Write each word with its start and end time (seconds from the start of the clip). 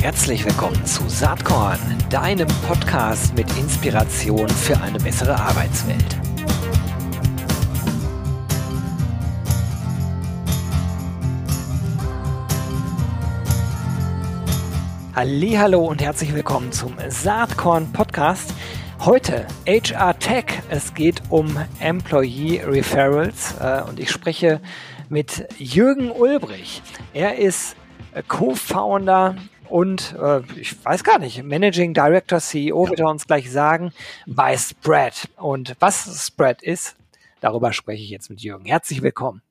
Herzlich 0.00 0.44
willkommen 0.44 0.84
zu 0.86 1.08
Saatkorn, 1.08 1.78
deinem 2.08 2.48
Podcast 2.66 3.34
mit 3.34 3.46
Inspiration 3.58 4.48
für 4.48 4.80
eine 4.80 4.98
bessere 4.98 5.34
Arbeitswelt. 5.38 6.16
Hallo 15.14 15.84
und 15.84 16.00
herzlich 16.00 16.34
willkommen 16.34 16.72
zum 16.72 16.94
Saatkorn 17.08 17.92
Podcast. 17.92 18.54
Heute 19.00 19.46
HR 19.66 20.18
Tech. 20.18 20.44
Es 20.70 20.94
geht 20.94 21.22
um 21.28 21.56
Employee 21.78 22.62
Referrals 22.64 23.54
äh, 23.60 23.82
und 23.88 24.00
ich 24.00 24.10
spreche 24.10 24.60
mit 25.10 25.46
Jürgen 25.58 26.10
Ulbrich. 26.10 26.82
Er 27.12 27.36
ist 27.36 27.76
Co-Founder 28.28 29.36
und 29.68 30.14
äh, 30.20 30.40
ich 30.56 30.82
weiß 30.84 31.04
gar 31.04 31.18
nicht, 31.18 31.42
Managing 31.42 31.94
Director, 31.94 32.40
CEO, 32.40 32.84
ja. 32.84 32.90
wird 32.90 33.00
er 33.00 33.08
uns 33.08 33.26
gleich 33.26 33.50
sagen, 33.50 33.92
bei 34.26 34.56
Spread. 34.56 35.28
Und 35.36 35.76
was 35.80 36.26
Spread 36.26 36.62
ist, 36.62 36.96
darüber 37.40 37.72
spreche 37.72 38.02
ich 38.02 38.10
jetzt 38.10 38.30
mit 38.30 38.40
Jürgen. 38.40 38.64
Herzlich 38.64 39.02
willkommen. 39.02 39.42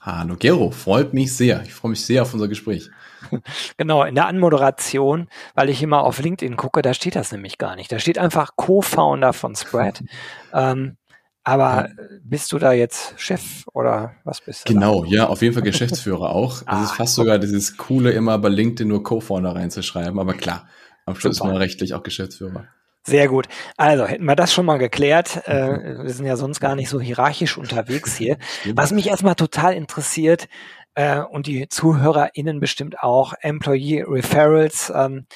Hallo 0.00 0.36
Gero, 0.38 0.70
freut 0.70 1.14
mich 1.14 1.34
sehr. 1.34 1.62
Ich 1.62 1.72
freue 1.72 1.90
mich 1.90 2.04
sehr 2.04 2.22
auf 2.22 2.34
unser 2.34 2.48
Gespräch. 2.48 2.90
Genau, 3.78 4.04
in 4.04 4.14
der 4.14 4.26
Anmoderation, 4.26 5.28
weil 5.54 5.70
ich 5.70 5.82
immer 5.82 6.04
auf 6.04 6.20
LinkedIn 6.20 6.58
gucke, 6.58 6.82
da 6.82 6.92
steht 6.92 7.16
das 7.16 7.32
nämlich 7.32 7.56
gar 7.56 7.74
nicht. 7.74 7.90
Da 7.90 7.98
steht 7.98 8.18
einfach 8.18 8.50
Co-Founder 8.54 9.32
von 9.32 9.56
Spread. 9.56 10.04
ähm, 10.52 10.98
aber 11.44 11.90
bist 12.22 12.50
du 12.52 12.58
da 12.58 12.72
jetzt 12.72 13.14
Chef 13.18 13.66
oder 13.72 14.14
was 14.24 14.40
bist 14.40 14.68
du? 14.68 14.72
Genau, 14.72 15.04
da? 15.04 15.10
ja, 15.10 15.26
auf 15.28 15.42
jeden 15.42 15.54
Fall 15.54 15.62
Geschäftsführer 15.62 16.30
auch. 16.30 16.62
Es 16.62 16.66
ah, 16.66 16.84
ist 16.84 16.92
fast 16.92 17.14
sogar 17.14 17.38
dieses 17.38 17.76
Coole, 17.76 18.12
immer 18.12 18.38
bei 18.38 18.48
LinkedIn 18.48 18.88
nur 18.88 19.02
Co-Founder 19.02 19.54
reinzuschreiben. 19.54 20.18
Aber 20.18 20.34
klar, 20.34 20.66
am 21.04 21.14
Schluss 21.14 21.36
Super. 21.36 21.48
ist 21.48 21.52
man 21.52 21.56
rechtlich 21.58 21.94
auch 21.94 22.02
Geschäftsführer. 22.02 22.64
Sehr 23.06 23.28
gut. 23.28 23.48
Also 23.76 24.06
hätten 24.06 24.24
wir 24.24 24.34
das 24.34 24.54
schon 24.54 24.64
mal 24.64 24.78
geklärt. 24.78 25.46
Äh, 25.46 26.02
wir 26.04 26.10
sind 26.10 26.24
ja 26.24 26.36
sonst 26.36 26.60
gar 26.60 26.74
nicht 26.74 26.88
so 26.88 27.00
hierarchisch 27.00 27.58
unterwegs 27.58 28.16
hier. 28.16 28.38
Was 28.74 28.92
mich 28.92 29.08
erstmal 29.08 29.34
total 29.34 29.74
interessiert 29.74 30.48
äh, 30.94 31.20
und 31.20 31.46
die 31.46 31.68
ZuhörerInnen 31.68 32.60
bestimmt 32.60 33.00
auch, 33.00 33.34
Employee 33.42 34.04
Referrals. 34.08 34.90
Ähm, 34.94 35.26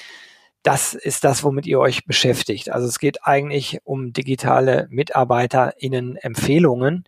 das 0.69 0.93
ist 0.93 1.25
das, 1.25 1.43
womit 1.45 1.67
ihr 1.67 1.81
euch 1.81 2.05
beschäftigt. 2.05 2.71
Also 2.71 2.87
es 2.87 2.99
geht 2.99 3.25
eigentlich 3.25 3.79
um 3.85 4.13
digitale 4.13 4.87
MitarbeiterInnen-Empfehlungen. 4.91 7.05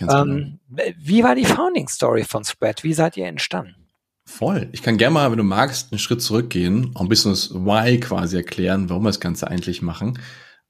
Ähm, 0.00 0.58
genau. 0.68 0.82
Wie 0.98 1.22
war 1.22 1.36
die 1.36 1.44
Founding 1.44 1.86
Story 1.86 2.24
von 2.24 2.44
Spread? 2.44 2.82
Wie 2.82 2.92
seid 2.92 3.16
ihr 3.16 3.28
entstanden? 3.28 3.76
Voll. 4.26 4.68
Ich 4.72 4.82
kann 4.82 4.98
gerne 4.98 5.14
mal, 5.14 5.30
wenn 5.30 5.38
du 5.38 5.44
magst, 5.44 5.92
einen 5.92 6.00
Schritt 6.00 6.22
zurückgehen 6.22 6.86
und 6.86 7.02
ein 7.02 7.08
bisschen 7.08 7.30
das 7.30 7.54
Why 7.54 8.00
quasi 8.00 8.38
erklären, 8.38 8.90
warum 8.90 9.04
wir 9.04 9.10
das 9.10 9.20
Ganze 9.20 9.46
eigentlich 9.46 9.80
machen. 9.80 10.18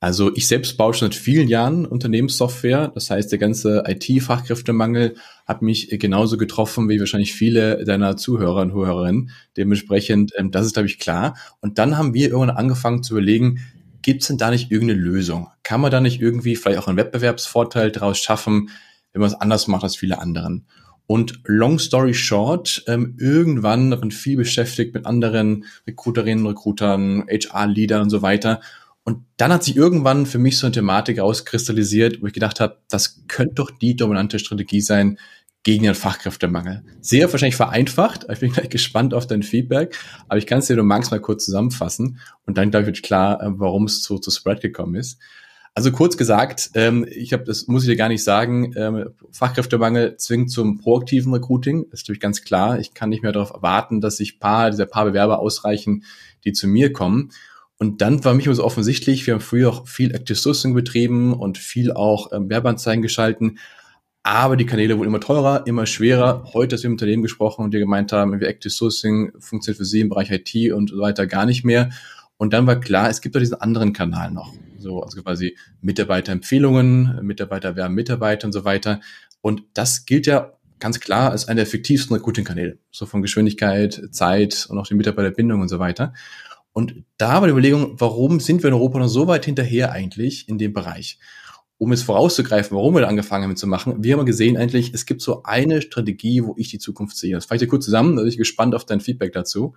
Also 0.05 0.37
ich 0.37 0.49
selbst 0.49 0.77
baue 0.77 0.93
schon 0.93 1.11
seit 1.11 1.15
vielen 1.15 1.49
Jahren 1.49 1.87
Unternehmenssoftware. 1.87 2.89
Das 2.89 3.09
heißt, 3.09 3.33
der 3.33 3.39
ganze 3.39 3.85
IT-Fachkräftemangel 3.87 5.17
hat 5.47 5.63
mich 5.63 5.89
genauso 5.99 6.37
getroffen 6.37 6.91
wie 6.91 7.01
wahrscheinlich 7.01 7.33
viele 7.33 7.87
deiner 7.87 8.19
Zuhörer 8.19 8.61
und 8.61 8.75
Hörerinnen. 8.75 9.31
Dementsprechend, 9.57 10.33
ähm, 10.37 10.51
das 10.51 10.67
ist, 10.67 10.75
glaube 10.75 10.89
ich, 10.89 10.99
klar. 10.99 11.39
Und 11.63 11.79
dann 11.79 11.97
haben 11.97 12.13
wir 12.13 12.29
irgendwann 12.29 12.55
angefangen 12.55 13.03
zu 13.03 13.15
überlegen, 13.15 13.61
gibt 14.03 14.21
es 14.21 14.29
denn 14.29 14.37
da 14.37 14.51
nicht 14.51 14.71
irgendeine 14.71 15.01
Lösung? 15.01 15.49
Kann 15.63 15.81
man 15.81 15.91
da 15.91 16.03
nicht 16.03 16.21
irgendwie 16.21 16.55
vielleicht 16.55 16.81
auch 16.81 16.89
einen 16.89 16.99
Wettbewerbsvorteil 16.99 17.91
daraus 17.91 18.19
schaffen, 18.19 18.69
wenn 19.15 19.21
man 19.23 19.31
es 19.31 19.41
anders 19.41 19.69
macht 19.69 19.85
als 19.85 19.97
viele 19.97 20.19
anderen? 20.19 20.67
Und 21.07 21.41
long 21.45 21.79
story 21.79 22.13
short, 22.13 22.85
ähm, 22.89 23.17
irgendwann 23.19 23.99
bin 23.99 24.11
viel 24.11 24.37
beschäftigt 24.37 24.93
mit 24.93 25.07
anderen 25.07 25.65
Recruiterinnen, 25.87 26.47
Recruitern, 26.47 27.25
HR-Leadern 27.27 28.03
und 28.03 28.11
so 28.11 28.21
weiter 28.21 28.61
und 29.05 29.25
dann 29.37 29.53
hat 29.53 29.63
sich 29.63 29.77
irgendwann 29.77 30.27
für 30.27 30.39
mich 30.39 30.59
so 30.59 30.67
eine 30.67 30.73
Thematik 30.73 31.21
auskristallisiert, 31.21 32.23
wo 32.23 32.27
ich 32.27 32.33
gedacht 32.33 32.61
habe, 32.61 32.79
das 32.89 33.25
könnte 33.29 33.57
doch 33.57 33.71
die 33.71 33.97
dominante 33.97 34.39
Strategie 34.39 34.81
sein 34.81 35.19
gegen 35.63 35.85
den 35.85 35.95
Fachkräftemangel. 35.95 36.83
Sehr 37.01 37.31
wahrscheinlich 37.31 37.57
vereinfacht, 37.57 38.27
ich 38.31 38.41
bin 38.41 38.53
gleich 38.55 38.71
gespannt 38.71 39.13
auf 39.13 39.27
dein 39.27 39.43
Feedback, 39.43 39.99
aber 40.29 40.39
ich 40.39 40.47
kann 40.47 40.59
es 40.59 40.67
dir 40.67 40.77
nur 40.77 40.85
mal 40.85 41.01
kurz 41.21 41.45
zusammenfassen 41.45 42.19
und 42.47 42.57
dann, 42.57 42.71
glaube 42.71 42.83
ich, 42.83 42.87
wird 42.89 43.03
klar, 43.03 43.43
äh, 43.43 43.49
warum 43.49 43.85
es 43.85 44.03
zu, 44.03 44.19
zu 44.19 44.31
Spread 44.31 44.61
gekommen 44.61 44.95
ist. 44.95 45.19
Also 45.77 45.91
kurz 45.91 46.17
gesagt, 46.17 46.71
ähm, 46.75 47.05
ich 47.11 47.33
habe, 47.33 47.43
das 47.43 47.67
muss 47.67 47.83
ich 47.83 47.91
dir 47.91 47.97
gar 47.97 48.09
nicht 48.09 48.23
sagen, 48.23 48.73
ähm, 48.77 49.11
Fachkräftemangel 49.33 50.17
zwingt 50.19 50.53
zum 50.53 50.79
proaktiven 50.79 51.35
Recruiting. 51.35 51.87
Das 51.91 52.01
ist 52.01 52.05
natürlich 52.05 52.21
ganz 52.21 52.43
klar. 52.43 52.79
Ich 52.79 52.95
kann 52.95 53.09
nicht 53.09 53.25
mehr 53.25 53.33
darauf 53.33 53.51
erwarten, 53.51 54.01
dass 54.01 54.19
sich 54.19 54.39
paar 54.39 54.71
dieser 54.71 54.87
paar 54.87 55.05
Bewerber 55.05 55.41
ausreichen, 55.41 56.05
die 56.45 56.53
zu 56.53 56.69
mir 56.69 56.93
kommen. 56.93 57.33
Und 57.85 58.01
dann 58.01 58.25
war 58.25 58.33
mich 58.33 58.47
immer 58.47 58.55
so 58.55 58.65
offensichtlich, 58.65 59.27
wir 59.27 59.35
haben 59.35 59.43
früher 59.43 59.69
auch 59.69 59.87
viel 59.87 60.15
Active 60.15 60.39
Sourcing 60.39 60.73
betrieben 60.73 61.35
und 61.35 61.59
viel 61.59 61.93
auch 61.93 62.33
ähm, 62.33 62.49
Werbeanzeigen 62.49 63.03
geschalten. 63.03 63.59
Aber 64.23 64.57
die 64.57 64.65
Kanäle 64.65 64.97
wurden 64.97 65.09
immer 65.09 65.21
teurer, 65.21 65.67
immer 65.67 65.85
schwerer. 65.85 66.45
Heute 66.55 66.77
ist 66.77 66.83
wir 66.83 66.87
im 66.87 66.95
Unternehmen 66.95 67.23
gesprochen 67.23 67.63
und 67.63 67.75
die 67.75 67.79
gemeint 67.79 68.11
haben, 68.11 68.41
wie 68.41 68.47
Active 68.47 68.71
Sourcing 68.71 69.33
funktioniert 69.39 69.77
für 69.77 69.85
sie 69.85 70.01
im 70.01 70.09
Bereich 70.09 70.31
IT 70.31 70.73
und 70.73 70.89
so 70.89 70.99
weiter 70.99 71.27
gar 71.27 71.45
nicht 71.45 71.63
mehr. 71.63 71.91
Und 72.39 72.55
dann 72.55 72.67
war 72.67 72.81
klar, 72.81 73.11
es 73.11 73.21
gibt 73.21 73.35
doch 73.35 73.41
diesen 73.41 73.61
anderen 73.61 73.93
Kanal 73.93 74.31
noch. 74.31 74.55
So, 74.79 75.03
also 75.03 75.23
quasi 75.23 75.55
Mitarbeiterempfehlungen, 75.83 77.19
Mitarbeiter 77.21 77.77
werben 77.77 77.95
Mitarbeiter 77.95 78.47
und 78.47 78.53
so 78.53 78.65
weiter. 78.65 79.01
Und 79.43 79.63
das 79.75 80.07
gilt 80.07 80.27
ja 80.27 80.55
ganz 80.81 81.01
klar 81.01 81.33
als 81.33 81.49
einer 81.49 81.57
der 81.57 81.65
effektivsten 81.65 82.17
Recruiting-Kanäle. 82.17 82.79
So 82.91 83.05
von 83.05 83.21
Geschwindigkeit, 83.21 84.09
Zeit 84.11 84.69
und 84.71 84.79
auch 84.79 84.87
die 84.87 84.95
Mitarbeiterbindung 84.95 85.61
und 85.61 85.69
so 85.69 85.79
weiter. 85.79 86.15
Und 86.75 87.05
da 87.19 87.41
war 87.41 87.47
die 87.47 87.53
Überlegung, 87.53 87.95
warum 88.01 88.41
sind 88.41 88.63
wir 88.63 88.69
in 88.69 88.75
Europa 88.75 88.99
noch 88.99 89.07
so 89.07 89.29
weit 89.29 89.45
hinterher 89.45 89.93
eigentlich 89.93 90.49
in 90.49 90.59
dem 90.59 90.73
Bereich? 90.73 91.21
Um 91.79 91.93
es 91.93 92.03
vorauszugreifen, 92.03 92.77
warum 92.77 92.95
wir 92.95 93.03
da 93.03 93.07
angefangen 93.07 93.45
haben 93.45 93.57
zu 93.57 93.69
machen, 93.69 94.03
wir 94.03 94.17
haben 94.17 94.27
gesehen 94.27 94.57
eigentlich, 94.57 94.93
es 94.93 95.07
gibt 95.07 95.23
so 95.23 95.45
eine 95.45 95.83
Strategie, 95.83 96.43
wo 96.45 96.55
ich 96.59 96.69
die 96.71 96.81
Zukunft 96.81 97.17
sehe. 97.17 97.35
Das 97.35 97.45
fasse 97.45 97.57
ich 97.57 97.61
dir 97.61 97.69
kurz 97.69 97.85
zusammen, 97.85 98.17
da 98.17 98.23
bin 98.23 98.29
ich 98.29 98.37
gespannt 98.37 98.75
auf 98.75 98.85
dein 98.85 99.01
Feedback 99.01 99.33
dazu. 99.33 99.75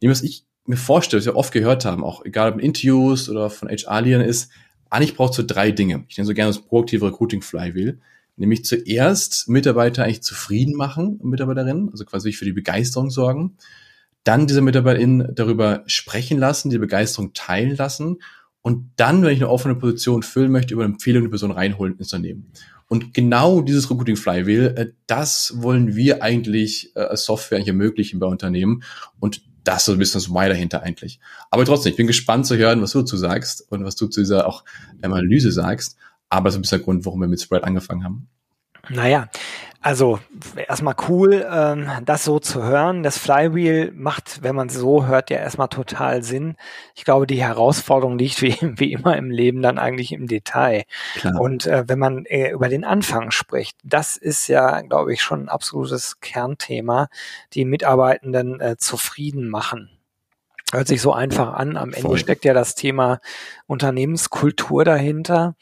Nämlich, 0.00 0.18
was 0.18 0.24
ich 0.24 0.44
mir 0.64 0.76
vorstelle, 0.76 1.20
was 1.20 1.26
wir 1.26 1.36
oft 1.36 1.52
gehört 1.52 1.84
haben, 1.84 2.02
auch 2.02 2.24
egal 2.24 2.50
ob 2.50 2.58
in 2.58 2.66
Interviews 2.66 3.30
oder 3.30 3.48
von 3.48 3.68
HR-Leadern 3.68 4.22
ist, 4.22 4.50
eigentlich 4.90 5.14
braucht 5.14 5.34
so 5.34 5.44
drei 5.46 5.70
Dinge. 5.70 6.06
Ich 6.08 6.18
nenne 6.18 6.26
so 6.26 6.34
gerne 6.34 6.50
das 6.50 6.60
proaktive 6.60 7.06
Recruiting 7.06 7.40
Flywheel. 7.42 8.00
Nämlich 8.36 8.64
zuerst 8.64 9.48
Mitarbeiter 9.48 10.02
eigentlich 10.02 10.22
zufrieden 10.22 10.74
machen, 10.74 11.20
Mitarbeiterinnen, 11.22 11.88
also 11.90 12.04
quasi 12.04 12.32
für 12.32 12.44
die 12.44 12.52
Begeisterung 12.52 13.10
sorgen 13.10 13.56
dann 14.26 14.46
diese 14.46 14.60
MitarbeiterInnen 14.60 15.34
darüber 15.34 15.84
sprechen 15.86 16.38
lassen, 16.38 16.70
die 16.70 16.78
Begeisterung 16.78 17.32
teilen 17.32 17.76
lassen 17.76 18.18
und 18.60 18.90
dann, 18.96 19.22
wenn 19.22 19.32
ich 19.32 19.38
eine 19.38 19.48
offene 19.48 19.76
Position 19.76 20.24
füllen 20.24 20.50
möchte, 20.50 20.74
über 20.74 20.84
eine 20.84 20.94
Empfehlung 20.94 21.22
die 21.22 21.28
Person 21.28 21.52
reinholen 21.52 21.96
ins 21.96 22.12
Unternehmen. 22.12 22.50
Und 22.88 23.14
genau 23.14 23.60
dieses 23.60 23.88
Recruiting 23.90 24.16
Flywheel, 24.16 24.74
äh, 24.76 24.92
das 25.06 25.54
wollen 25.56 25.94
wir 25.94 26.22
eigentlich 26.22 26.92
äh, 26.96 27.00
als 27.00 27.24
Software 27.24 27.58
eigentlich 27.58 27.68
ermöglichen 27.68 28.18
bei 28.18 28.26
Unternehmen 28.26 28.82
und 29.20 29.42
das 29.62 29.78
ist 29.78 29.84
so 29.86 29.92
ein 29.92 29.98
bisschen 29.98 30.20
das 30.20 30.30
Why 30.30 30.48
dahinter 30.48 30.82
eigentlich. 30.82 31.18
Aber 31.50 31.64
trotzdem, 31.64 31.90
ich 31.90 31.96
bin 31.96 32.06
gespannt 32.06 32.46
zu 32.46 32.56
hören, 32.56 32.82
was 32.82 32.92
du 32.92 33.00
dazu 33.00 33.16
sagst 33.16 33.66
und 33.70 33.84
was 33.84 33.96
du 33.96 34.06
zu 34.06 34.20
dieser 34.20 34.46
auch 34.46 34.64
Analyse 35.02 35.50
sagst. 35.50 35.96
Aber 36.28 36.44
das 36.44 36.54
ist 36.54 36.58
ein 36.58 36.62
bisschen 36.62 36.78
der 36.78 36.84
Grund, 36.84 37.04
warum 37.04 37.20
wir 37.20 37.28
mit 37.28 37.40
Spread 37.40 37.64
angefangen 37.64 38.04
haben. 38.04 38.28
Naja, 38.88 39.28
also 39.86 40.18
erstmal 40.56 40.96
cool, 41.08 41.46
ähm, 41.48 41.88
das 42.04 42.24
so 42.24 42.40
zu 42.40 42.62
hören. 42.62 43.04
Das 43.04 43.18
Flywheel 43.18 43.92
macht, 43.92 44.42
wenn 44.42 44.56
man 44.56 44.66
es 44.66 44.74
so 44.74 45.06
hört, 45.06 45.30
ja 45.30 45.38
erstmal 45.38 45.68
total 45.68 46.24
Sinn. 46.24 46.56
Ich 46.96 47.04
glaube, 47.04 47.28
die 47.28 47.40
Herausforderung 47.40 48.18
liegt 48.18 48.42
wie, 48.42 48.56
wie 48.60 48.92
immer 48.92 49.16
im 49.16 49.30
Leben 49.30 49.62
dann 49.62 49.78
eigentlich 49.78 50.10
im 50.10 50.26
Detail. 50.26 50.82
Klar. 51.14 51.40
Und 51.40 51.66
äh, 51.66 51.84
wenn 51.86 52.00
man 52.00 52.24
äh, 52.26 52.50
über 52.50 52.68
den 52.68 52.84
Anfang 52.84 53.30
spricht, 53.30 53.78
das 53.84 54.16
ist 54.16 54.48
ja, 54.48 54.80
glaube 54.80 55.12
ich, 55.12 55.22
schon 55.22 55.44
ein 55.44 55.48
absolutes 55.48 56.18
Kernthema, 56.18 57.06
die 57.52 57.64
Mitarbeitenden 57.64 58.60
äh, 58.60 58.76
zufrieden 58.76 59.48
machen. 59.48 59.90
Hört 60.72 60.88
sich 60.88 61.00
so 61.00 61.12
einfach 61.12 61.52
an. 61.52 61.76
Am 61.76 61.92
Ende 61.92 62.08
Voll. 62.08 62.18
steckt 62.18 62.44
ja 62.44 62.54
das 62.54 62.74
Thema 62.74 63.20
Unternehmenskultur 63.68 64.84
dahinter. 64.84 65.54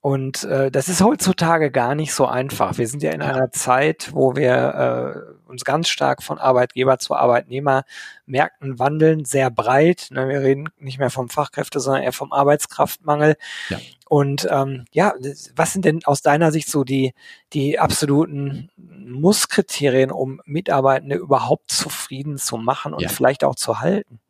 Und 0.00 0.44
äh, 0.44 0.70
das 0.70 0.88
ist 0.88 1.02
heutzutage 1.02 1.70
gar 1.70 1.94
nicht 1.94 2.14
so 2.14 2.26
einfach. 2.26 2.78
Wir 2.78 2.86
sind 2.86 3.02
ja 3.02 3.10
in 3.10 3.22
einer 3.22 3.50
Zeit, 3.50 4.10
wo 4.12 4.36
wir 4.36 5.34
äh, 5.44 5.48
uns 5.50 5.64
ganz 5.64 5.88
stark 5.88 6.22
von 6.22 6.38
Arbeitgeber 6.38 6.98
zu 6.98 7.14
Arbeitnehmer 7.14 7.82
Märkten 8.24 8.78
wandeln, 8.78 9.24
sehr 9.24 9.50
breit. 9.50 10.08
Ne, 10.10 10.28
wir 10.28 10.40
reden 10.40 10.68
nicht 10.78 10.98
mehr 10.98 11.10
vom 11.10 11.28
Fachkräfte, 11.28 11.80
sondern 11.80 12.04
eher 12.04 12.12
vom 12.12 12.32
Arbeitskraftmangel. 12.32 13.36
Ja. 13.68 13.78
Und 14.08 14.46
ähm, 14.50 14.84
ja, 14.92 15.14
was 15.56 15.72
sind 15.72 15.84
denn 15.84 16.04
aus 16.04 16.22
deiner 16.22 16.52
Sicht 16.52 16.70
so 16.70 16.84
die, 16.84 17.12
die 17.52 17.80
absoluten 17.80 18.70
Musskriterien, 18.76 20.12
um 20.12 20.40
Mitarbeitende 20.44 21.16
überhaupt 21.16 21.72
zufrieden 21.72 22.38
zu 22.38 22.56
machen 22.56 22.94
und 22.94 23.02
ja. 23.02 23.08
vielleicht 23.08 23.42
auch 23.42 23.56
zu 23.56 23.80
halten? 23.80 24.20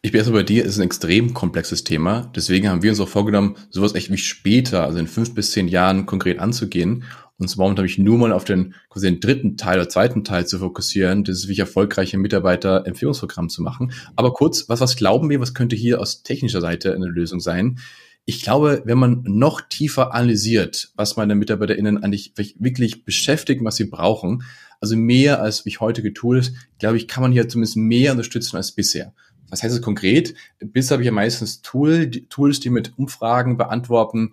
Ich 0.00 0.12
bin 0.12 0.20
erstmal 0.20 0.40
bei 0.40 0.46
dir, 0.46 0.64
es 0.64 0.72
ist 0.72 0.78
ein 0.78 0.86
extrem 0.86 1.34
komplexes 1.34 1.82
Thema. 1.82 2.30
Deswegen 2.36 2.68
haben 2.68 2.82
wir 2.82 2.90
uns 2.90 3.00
auch 3.00 3.08
vorgenommen, 3.08 3.56
sowas 3.70 3.94
echt 3.94 4.12
wie 4.12 4.18
später, 4.18 4.84
also 4.84 4.98
in 4.98 5.08
fünf 5.08 5.34
bis 5.34 5.50
zehn 5.50 5.66
Jahren 5.66 6.06
konkret 6.06 6.38
anzugehen. 6.38 7.04
Und 7.38 7.48
zwar 7.48 7.68
habe 7.68 7.86
ich 7.86 7.98
nur 7.98 8.18
mal 8.18 8.32
auf 8.32 8.44
den, 8.44 8.74
quasi 8.90 9.06
den 9.06 9.20
dritten 9.20 9.56
Teil 9.56 9.78
oder 9.78 9.88
zweiten 9.88 10.24
Teil 10.24 10.46
zu 10.46 10.58
fokussieren. 10.58 11.24
Das 11.24 11.38
ist, 11.38 11.48
wie 11.48 11.52
ich 11.52 11.58
erfolgreiche 11.60 12.18
Mitarbeiter 12.18 12.84
Empfehlungsprogramm 12.86 13.48
zu 13.48 13.62
machen. 13.62 13.92
Aber 14.16 14.32
kurz, 14.32 14.68
was, 14.68 14.80
was 14.80 14.96
glauben 14.96 15.30
wir, 15.30 15.40
was 15.40 15.54
könnte 15.54 15.76
hier 15.76 16.00
aus 16.00 16.22
technischer 16.22 16.60
Seite 16.60 16.94
eine 16.94 17.06
Lösung 17.06 17.38
sein? 17.38 17.78
Ich 18.24 18.42
glaube, 18.42 18.82
wenn 18.84 18.98
man 18.98 19.22
noch 19.24 19.62
tiefer 19.62 20.12
analysiert, 20.14 20.90
was 20.96 21.16
meine 21.16 21.34
MitarbeiterInnen 21.34 22.02
eigentlich 22.02 22.34
wirklich 22.58 23.04
beschäftigen, 23.04 23.64
was 23.64 23.76
sie 23.76 23.86
brauchen, 23.86 24.42
also 24.80 24.96
mehr 24.96 25.40
als 25.40 25.64
wie 25.64 25.76
heute 25.78 26.02
getoolt 26.02 26.40
ist, 26.40 26.54
glaube 26.78 26.96
ich, 26.96 27.08
kann 27.08 27.22
man 27.22 27.32
hier 27.32 27.48
zumindest 27.48 27.76
mehr 27.76 28.12
unterstützen 28.12 28.56
als 28.56 28.72
bisher. 28.72 29.14
Was 29.50 29.62
heißt 29.62 29.74
das 29.74 29.82
konkret? 29.82 30.34
Bisher 30.58 30.94
habe 30.94 31.02
ich 31.02 31.06
ja 31.06 31.12
meistens 31.12 31.62
Tool, 31.62 32.06
die, 32.06 32.26
Tools, 32.26 32.60
die 32.60 32.70
mit 32.70 32.92
Umfragen 32.98 33.56
beantworten, 33.56 34.32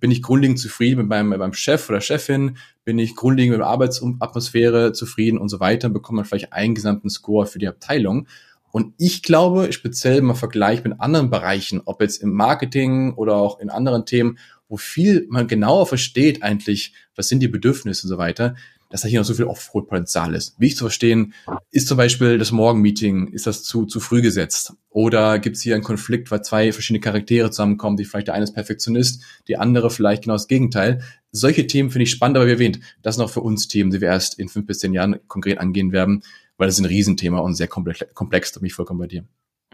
bin 0.00 0.10
ich 0.10 0.22
grundlegend 0.22 0.58
zufrieden 0.58 0.98
mit 0.98 1.08
meinem, 1.08 1.28
mit 1.28 1.38
meinem 1.38 1.52
Chef 1.52 1.88
oder 1.88 2.00
Chefin, 2.00 2.56
bin 2.84 2.98
ich 2.98 3.14
grundlegend 3.14 3.52
mit 3.52 3.60
der 3.60 3.68
Arbeitsatmosphäre 3.68 4.92
zufrieden 4.92 5.38
und 5.38 5.48
so 5.48 5.60
weiter, 5.60 5.88
bekommt 5.88 6.16
man 6.16 6.24
vielleicht 6.24 6.52
einen 6.52 6.74
gesamten 6.74 7.10
Score 7.10 7.46
für 7.46 7.58
die 7.58 7.68
Abteilung. 7.68 8.26
Und 8.72 8.92
ich 8.98 9.22
glaube, 9.22 9.72
speziell 9.72 10.18
im 10.18 10.34
Vergleich 10.34 10.84
mit 10.84 11.00
anderen 11.00 11.30
Bereichen, 11.30 11.80
ob 11.84 12.02
jetzt 12.02 12.22
im 12.22 12.32
Marketing 12.32 13.14
oder 13.14 13.36
auch 13.36 13.58
in 13.60 13.70
anderen 13.70 14.04
Themen, 14.04 14.38
wo 14.68 14.76
viel 14.76 15.26
man 15.30 15.46
genauer 15.46 15.86
versteht 15.86 16.42
eigentlich, 16.42 16.92
was 17.14 17.28
sind 17.28 17.40
die 17.40 17.48
Bedürfnisse 17.48 18.06
und 18.06 18.08
so 18.10 18.18
weiter, 18.18 18.56
dass 18.90 19.02
da 19.02 19.08
hier 19.08 19.20
noch 19.20 19.26
so 19.26 19.34
viel 19.34 19.46
Off-Road-Potenzial 19.46 20.34
ist. 20.34 20.54
Wie 20.58 20.66
ich 20.66 20.76
zu 20.76 20.84
verstehen, 20.84 21.34
ist 21.70 21.88
zum 21.88 21.96
Beispiel 21.96 22.38
das 22.38 22.52
Morgenmeeting, 22.52 23.28
ist 23.28 23.46
das 23.46 23.62
zu, 23.64 23.86
zu 23.86 24.00
früh 24.00 24.22
gesetzt? 24.22 24.74
Oder 24.90 25.38
gibt 25.38 25.56
es 25.56 25.62
hier 25.62 25.74
einen 25.74 25.84
Konflikt, 25.84 26.30
weil 26.30 26.42
zwei 26.42 26.72
verschiedene 26.72 27.00
Charaktere 27.00 27.50
zusammenkommen, 27.50 27.96
die 27.96 28.04
vielleicht 28.04 28.28
der 28.28 28.34
eine 28.34 28.44
ist 28.44 28.54
Perfektionist, 28.54 29.22
die 29.48 29.56
andere 29.56 29.90
vielleicht 29.90 30.22
genau 30.24 30.34
das 30.34 30.48
Gegenteil. 30.48 31.02
Solche 31.32 31.66
Themen 31.66 31.90
finde 31.90 32.04
ich 32.04 32.10
spannend, 32.10 32.36
aber 32.36 32.46
wie 32.46 32.52
erwähnt, 32.52 32.80
das 33.02 33.16
sind 33.16 33.24
auch 33.24 33.30
für 33.30 33.40
uns 33.40 33.68
Themen, 33.68 33.90
die 33.90 34.00
wir 34.00 34.08
erst 34.08 34.38
in 34.38 34.48
fünf 34.48 34.66
bis 34.66 34.78
zehn 34.78 34.94
Jahren 34.94 35.20
konkret 35.28 35.58
angehen 35.58 35.92
werden, 35.92 36.22
weil 36.56 36.68
das 36.68 36.76
ist 36.76 36.84
ein 36.84 36.86
Riesenthema 36.86 37.40
und 37.40 37.54
sehr 37.54 37.68
komplex, 37.68 38.04
komplex 38.14 38.52
da 38.52 38.60
bin 38.60 38.68
ich 38.68 38.74
vollkommen 38.74 39.00
bei 39.00 39.06
dir. 39.06 39.24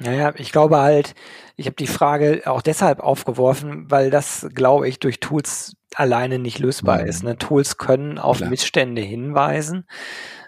Naja, 0.00 0.32
ich 0.36 0.52
glaube 0.52 0.78
halt, 0.78 1.14
ich 1.56 1.66
habe 1.66 1.76
die 1.76 1.86
Frage 1.86 2.42
auch 2.46 2.62
deshalb 2.62 3.00
aufgeworfen, 3.00 3.90
weil 3.90 4.10
das, 4.10 4.48
glaube 4.54 4.88
ich, 4.88 4.98
durch 4.98 5.20
Tools 5.20 5.76
alleine 5.94 6.38
nicht 6.38 6.58
lösbar 6.58 7.02
mhm. 7.02 7.06
ist. 7.06 7.22
Ne? 7.22 7.36
Tools 7.36 7.76
können 7.76 8.18
auf 8.18 8.38
Klar. 8.38 8.50
Missstände 8.50 9.02
hinweisen, 9.02 9.86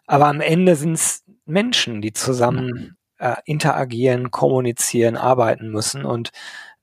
aber 0.07 0.27
am 0.27 0.41
Ende 0.41 0.77
sind 0.77 0.95
es 0.95 1.25
Menschen, 1.45 2.01
die 2.01 2.13
zusammen 2.13 2.97
äh, 3.19 3.37
interagieren, 3.45 4.31
kommunizieren, 4.31 5.17
arbeiten 5.17 5.71
müssen 5.71 6.05
und 6.05 6.31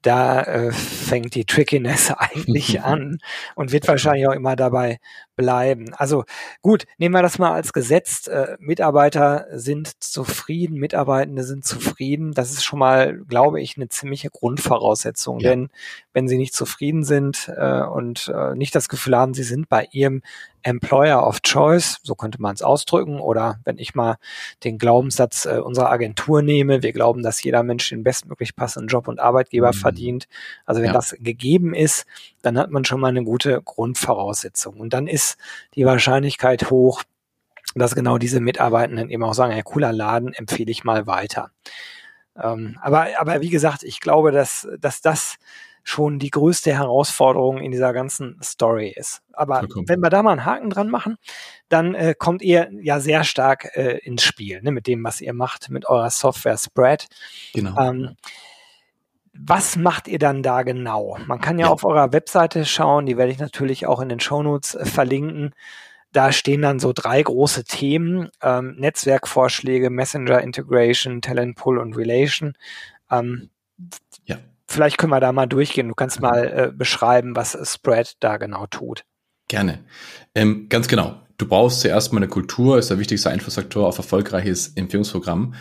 da 0.02 0.42
äh, 0.42 0.72
fängt 0.72 1.36
die 1.36 1.46
Trickiness 1.46 2.12
eigentlich 2.18 2.81
an 2.84 3.19
und 3.56 3.72
wird 3.72 3.88
wahrscheinlich 3.88 4.28
auch 4.28 4.34
immer 4.34 4.56
dabei 4.56 5.00
bleiben. 5.42 5.96
Also 5.96 6.24
gut, 6.62 6.86
nehmen 7.00 7.16
wir 7.16 7.24
das 7.24 7.40
mal 7.40 7.52
als 7.52 7.74
Gesetz. 7.74 8.28
Äh, 8.28 8.58
Mitarbeiter 8.60 9.48
sind 9.52 10.04
zufrieden, 10.04 10.78
Mitarbeitende 10.78 11.44
sind 11.44 11.66
zufrieden. 11.66 12.34
Das 12.34 12.52
ist 12.52 12.64
schon 12.64 12.78
mal, 12.78 13.18
glaube 13.28 13.60
ich, 13.60 13.76
eine 13.76 13.90
ziemliche 13.90 14.30
Grundvoraussetzung. 14.30 15.40
Ja. 15.40 15.50
Denn 15.50 15.70
wenn 16.14 16.28
sie 16.28 16.38
nicht 16.38 16.54
zufrieden 16.54 17.04
sind 17.04 17.52
äh, 17.58 17.82
und 17.82 18.32
äh, 18.34 18.54
nicht 18.56 18.76
das 18.76 18.88
Gefühl 18.88 19.18
haben, 19.18 19.34
sie 19.34 19.42
sind 19.42 19.68
bei 19.68 19.88
ihrem 19.92 20.22
Employer 20.64 21.26
of 21.26 21.42
Choice, 21.42 22.00
so 22.04 22.16
könnte 22.16 22.42
man 22.42 22.54
es 22.54 22.62
ausdrücken, 22.62 23.20
oder 23.20 23.60
wenn 23.64 23.80
ich 23.80 23.96
mal 23.96 24.18
den 24.64 24.78
Glaubenssatz 24.78 25.46
äh, 25.46 25.58
unserer 25.58 25.90
Agentur 25.90 26.42
nehme, 26.42 26.84
wir 26.84 26.94
glauben, 26.94 27.24
dass 27.24 27.42
jeder 27.42 27.64
Mensch 27.64 27.90
den 27.90 28.04
bestmöglich 28.04 28.56
passenden 28.56 28.88
Job 28.88 29.08
und 29.08 29.20
Arbeitgeber 29.20 29.70
mhm. 29.70 29.78
verdient. 29.78 30.28
Also 30.66 30.82
wenn 30.82 30.88
ja. 30.88 30.94
das 30.94 31.16
gegeben 31.20 31.74
ist, 31.74 32.06
dann 32.42 32.58
hat 32.58 32.72
man 32.72 32.86
schon 32.86 33.00
mal 33.00 33.08
eine 33.08 33.24
gute 33.24 33.62
Grundvoraussetzung. 33.62 34.80
Und 34.80 34.94
dann 34.94 35.08
ist 35.08 35.31
die 35.75 35.86
Wahrscheinlichkeit 35.86 36.69
hoch, 36.69 37.04
dass 37.75 37.95
genau 37.95 38.18
diese 38.18 38.39
Mitarbeitenden 38.39 39.10
eben 39.10 39.24
auch 39.24 39.33
sagen, 39.33 39.56
ja, 39.56 39.62
cooler 39.63 39.94
Laden, 39.94 40.33
empfehle 40.33 40.72
ich 40.72 40.83
mal 40.83 41.07
weiter. 41.07 41.51
Ähm, 42.36 42.78
aber, 42.81 43.07
aber 43.18 43.42
wie 43.42 43.50
gesagt, 43.50 43.83
ich 43.83 44.00
glaube, 44.00 44.31
dass, 44.31 44.68
dass 44.80 45.01
das 45.01 45.38
schon 45.83 46.19
die 46.19 46.30
größte 46.30 46.74
Herausforderung 46.74 47.60
in 47.60 47.72
dieser 47.72 47.92
ganzen 47.94 48.38
Story 48.44 48.94
ist. 48.95 49.22
Aber 49.33 49.60
Vollkommen. 49.60 49.89
wenn 49.89 50.00
wir 50.00 50.10
da 50.10 50.22
mal 50.22 50.31
einen 50.31 50.45
Haken 50.45 50.69
dran 50.69 50.89
machen, 50.89 51.18
dann 51.69 51.95
äh, 51.95 52.13
kommt 52.18 52.42
ihr 52.42 52.69
ja 52.81 53.00
sehr 53.00 53.24
stark 53.24 53.75
äh, 53.75 53.98
ins 53.98 54.24
Spiel, 54.24 54.62
ne, 54.62 54.72
mit 54.72 54.86
dem, 54.86 55.04
was 55.04 55.22
ihr 55.22 55.33
macht, 55.33 55.69
mit 55.69 55.89
eurer 55.89 56.12
Software 56.12 56.57
Spread. 56.57 57.07
Genau. 57.54 57.78
Ähm, 57.80 58.16
was 59.33 59.75
macht 59.78 60.07
ihr 60.07 60.19
dann 60.19 60.44
da 60.44 60.63
genau? 60.63 61.18
Man 61.25 61.39
kann 61.39 61.57
ja, 61.57 61.68
ja, 61.68 61.72
auf 61.72 61.83
eurer 61.83 62.12
Webseite 62.13 62.66
schauen, 62.66 63.06
die 63.06 63.18
werde 63.18 63.31
ich 63.31 63.39
natürlich 63.39 63.88
auch 63.88 64.00
in 64.00 64.10
den 64.10 64.19
Shownotes 64.19 64.75
äh, 64.75 64.86
verlinken. 64.86 65.54
Da 66.12 66.33
stehen 66.33 66.62
dann 66.62 66.80
so 66.80 66.92
drei 66.94 67.24
große 67.24 67.63
Themen, 67.63 68.30
ähm, 68.42 68.75
Netzwerkvorschläge, 68.78 69.89
Messenger 69.89 70.42
Integration, 70.42 71.22
Talent 71.22 71.56
Pull 71.56 71.78
und 71.78 71.95
Relation. 71.95 72.54
Ähm, 73.10 73.50
ja. 74.25 74.38
Vielleicht 74.68 74.98
können 74.98 75.12
wir 75.12 75.22
da 75.22 75.31
mal 75.31 75.48
durchgehen. 75.48 75.88
Du 75.88 75.95
kannst 75.95 76.19
mal 76.19 76.48
äh, 76.48 76.72
beschreiben, 76.74 77.36
was 77.36 77.57
Spread 77.69 78.16
da 78.19 78.38
genau 78.38 78.68
tut. 78.68 79.06
Gerne. 79.48 79.80
Ähm, 80.36 80.68
ganz 80.68 80.88
genau. 80.88 81.22
Du 81.38 81.48
brauchst 81.48 81.81
zuerst 81.81 82.13
mal 82.13 82.19
eine 82.19 82.28
Kultur, 82.28 82.78
ist 82.78 82.89
der 82.89 83.00
wichtigste 83.00 83.30
Einflussfaktor 83.30 83.88
auf 83.88 83.98
erfolgreiches 83.98 84.74
Empfehlungsprogramm. 84.75 85.56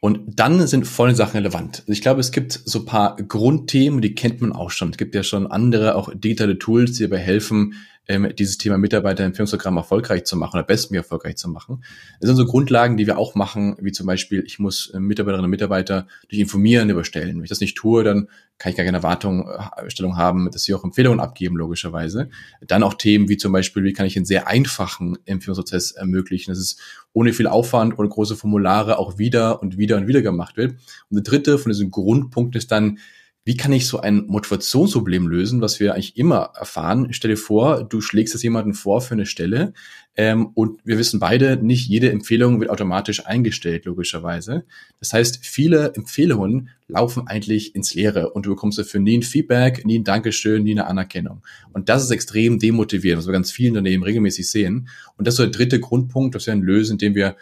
Und 0.00 0.38
dann 0.38 0.66
sind 0.66 0.86
folgende 0.86 1.16
Sachen 1.16 1.38
relevant. 1.38 1.82
Ich 1.86 2.02
glaube, 2.02 2.20
es 2.20 2.30
gibt 2.30 2.52
so 2.52 2.84
paar 2.84 3.16
Grundthemen, 3.16 4.02
die 4.02 4.14
kennt 4.14 4.40
man 4.40 4.52
auch 4.52 4.70
schon. 4.70 4.90
Es 4.90 4.98
gibt 4.98 5.14
ja 5.14 5.22
schon 5.22 5.46
andere, 5.46 5.94
auch 5.94 6.10
digitale 6.14 6.58
Tools, 6.58 6.92
die 6.92 7.04
dabei 7.04 7.18
helfen, 7.18 7.74
ähm, 8.08 8.32
dieses 8.36 8.58
Thema 8.58 8.78
Mitarbeiterempfehlungsprogramm 8.78 9.76
erfolgreich 9.76 10.24
zu 10.24 10.36
machen 10.36 10.58
oder 10.58 10.66
bestmöglich 10.66 11.04
erfolgreich 11.04 11.36
zu 11.36 11.48
machen. 11.48 11.82
Das 12.20 12.28
sind 12.28 12.36
so 12.36 12.46
Grundlagen, 12.46 12.96
die 12.96 13.06
wir 13.06 13.18
auch 13.18 13.34
machen, 13.34 13.76
wie 13.80 13.92
zum 13.92 14.06
Beispiel, 14.06 14.42
ich 14.46 14.58
muss 14.58 14.90
äh, 14.90 15.00
Mitarbeiterinnen 15.00 15.44
und 15.44 15.50
Mitarbeiter 15.50 16.06
durch 16.28 16.40
informieren 16.40 16.88
über 16.90 17.04
Stellen. 17.04 17.36
Wenn 17.36 17.44
ich 17.44 17.50
das 17.50 17.60
nicht 17.60 17.76
tue, 17.76 18.04
dann 18.04 18.28
kann 18.58 18.70
ich 18.70 18.76
gar 18.76 18.86
keine 18.86 18.98
Erwartungsstellung 18.98 20.12
äh, 20.12 20.16
haben, 20.16 20.50
dass 20.50 20.64
sie 20.64 20.74
auch 20.74 20.84
Empfehlungen 20.84 21.20
abgeben, 21.20 21.56
logischerweise. 21.56 22.30
Dann 22.66 22.82
auch 22.82 22.94
Themen 22.94 23.28
wie 23.28 23.36
zum 23.36 23.52
Beispiel, 23.52 23.84
wie 23.84 23.92
kann 23.92 24.06
ich 24.06 24.16
einen 24.16 24.26
sehr 24.26 24.46
einfachen 24.46 25.18
Empfehlungsprozess 25.26 25.90
ermöglichen, 25.92 26.52
dass 26.52 26.58
es 26.58 26.76
ohne 27.12 27.32
viel 27.32 27.46
Aufwand, 27.46 27.98
ohne 27.98 28.08
große 28.08 28.36
Formulare 28.36 28.98
auch 28.98 29.18
wieder 29.18 29.62
und 29.62 29.78
wieder 29.78 29.96
und 29.96 30.06
wieder 30.06 30.22
gemacht 30.22 30.56
wird. 30.56 30.72
Und 31.10 31.16
der 31.16 31.22
dritte 31.22 31.58
von 31.58 31.72
diesen 31.72 31.90
Grundpunkten 31.90 32.58
ist 32.58 32.70
dann, 32.70 32.98
wie 33.46 33.56
kann 33.56 33.72
ich 33.72 33.86
so 33.86 34.00
ein 34.00 34.26
Motivationsproblem 34.26 35.28
lösen, 35.28 35.60
was 35.60 35.78
wir 35.78 35.94
eigentlich 35.94 36.16
immer 36.16 36.50
erfahren? 36.58 37.12
Stell 37.12 37.30
dir 37.30 37.36
vor, 37.36 37.84
du 37.84 38.00
schlägst 38.00 38.34
es 38.34 38.42
jemanden 38.42 38.74
vor 38.74 39.00
für 39.00 39.14
eine 39.14 39.24
Stelle 39.24 39.72
ähm, 40.16 40.48
und 40.54 40.80
wir 40.84 40.98
wissen 40.98 41.20
beide, 41.20 41.56
nicht 41.56 41.88
jede 41.88 42.10
Empfehlung 42.10 42.58
wird 42.58 42.70
automatisch 42.70 43.24
eingestellt, 43.24 43.84
logischerweise. 43.84 44.64
Das 44.98 45.12
heißt, 45.12 45.46
viele 45.46 45.94
Empfehlungen 45.94 46.70
laufen 46.88 47.28
eigentlich 47.28 47.76
ins 47.76 47.94
Leere 47.94 48.30
und 48.30 48.46
du 48.46 48.50
bekommst 48.50 48.78
dafür 48.78 48.98
nie 48.98 49.18
ein 49.18 49.22
Feedback, 49.22 49.86
nie 49.86 50.00
ein 50.00 50.04
Dankeschön, 50.04 50.64
nie 50.64 50.72
eine 50.72 50.88
Anerkennung. 50.88 51.44
Und 51.72 51.88
das 51.88 52.02
ist 52.02 52.10
extrem 52.10 52.58
demotivierend, 52.58 53.20
was 53.20 53.28
wir 53.28 53.32
ganz 53.32 53.52
vielen 53.52 53.76
Unternehmen 53.76 54.02
regelmäßig 54.02 54.50
sehen. 54.50 54.88
Und 55.16 55.24
das 55.24 55.34
ist 55.34 55.38
so 55.38 55.44
der 55.44 55.52
dritte 55.52 55.78
Grundpunkt, 55.78 56.34
das 56.34 56.46
wir 56.46 56.52
dann 56.52 56.62
lösen, 56.62 56.94
indem 56.94 57.14
wir 57.14 57.36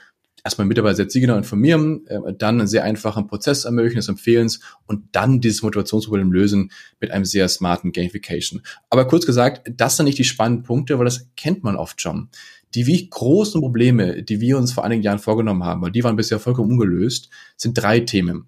erstmal 0.44 0.66
Mitarbeiter 0.66 0.96
sehr 0.96 1.08
zielgenau 1.08 1.36
informieren, 1.36 2.06
äh, 2.06 2.18
dann 2.36 2.60
einen 2.60 2.68
sehr 2.68 2.84
einfachen 2.84 3.26
Prozess 3.26 3.64
ermöglichen, 3.64 3.96
des 3.96 4.08
Empfehlens 4.08 4.60
und 4.86 5.04
dann 5.12 5.40
dieses 5.40 5.62
Motivationsproblem 5.62 6.30
lösen 6.30 6.70
mit 7.00 7.10
einem 7.10 7.24
sehr 7.24 7.48
smarten 7.48 7.92
Gamification. 7.92 8.62
Aber 8.90 9.06
kurz 9.06 9.24
gesagt, 9.24 9.70
das 9.74 9.96
sind 9.96 10.04
nicht 10.04 10.18
die 10.18 10.24
spannenden 10.24 10.64
Punkte, 10.64 10.98
weil 10.98 11.06
das 11.06 11.30
kennt 11.36 11.64
man 11.64 11.76
oft 11.76 12.00
schon. 12.00 12.28
Die 12.74 12.86
wie 12.86 13.08
großen 13.08 13.60
Probleme, 13.60 14.22
die 14.22 14.40
wir 14.40 14.58
uns 14.58 14.72
vor 14.72 14.84
einigen 14.84 15.02
Jahren 15.02 15.18
vorgenommen 15.18 15.64
haben, 15.64 15.80
weil 15.80 15.92
die 15.92 16.04
waren 16.04 16.16
bisher 16.16 16.38
vollkommen 16.38 16.72
ungelöst, 16.72 17.30
sind 17.56 17.78
drei 17.78 18.00
Themen. 18.00 18.46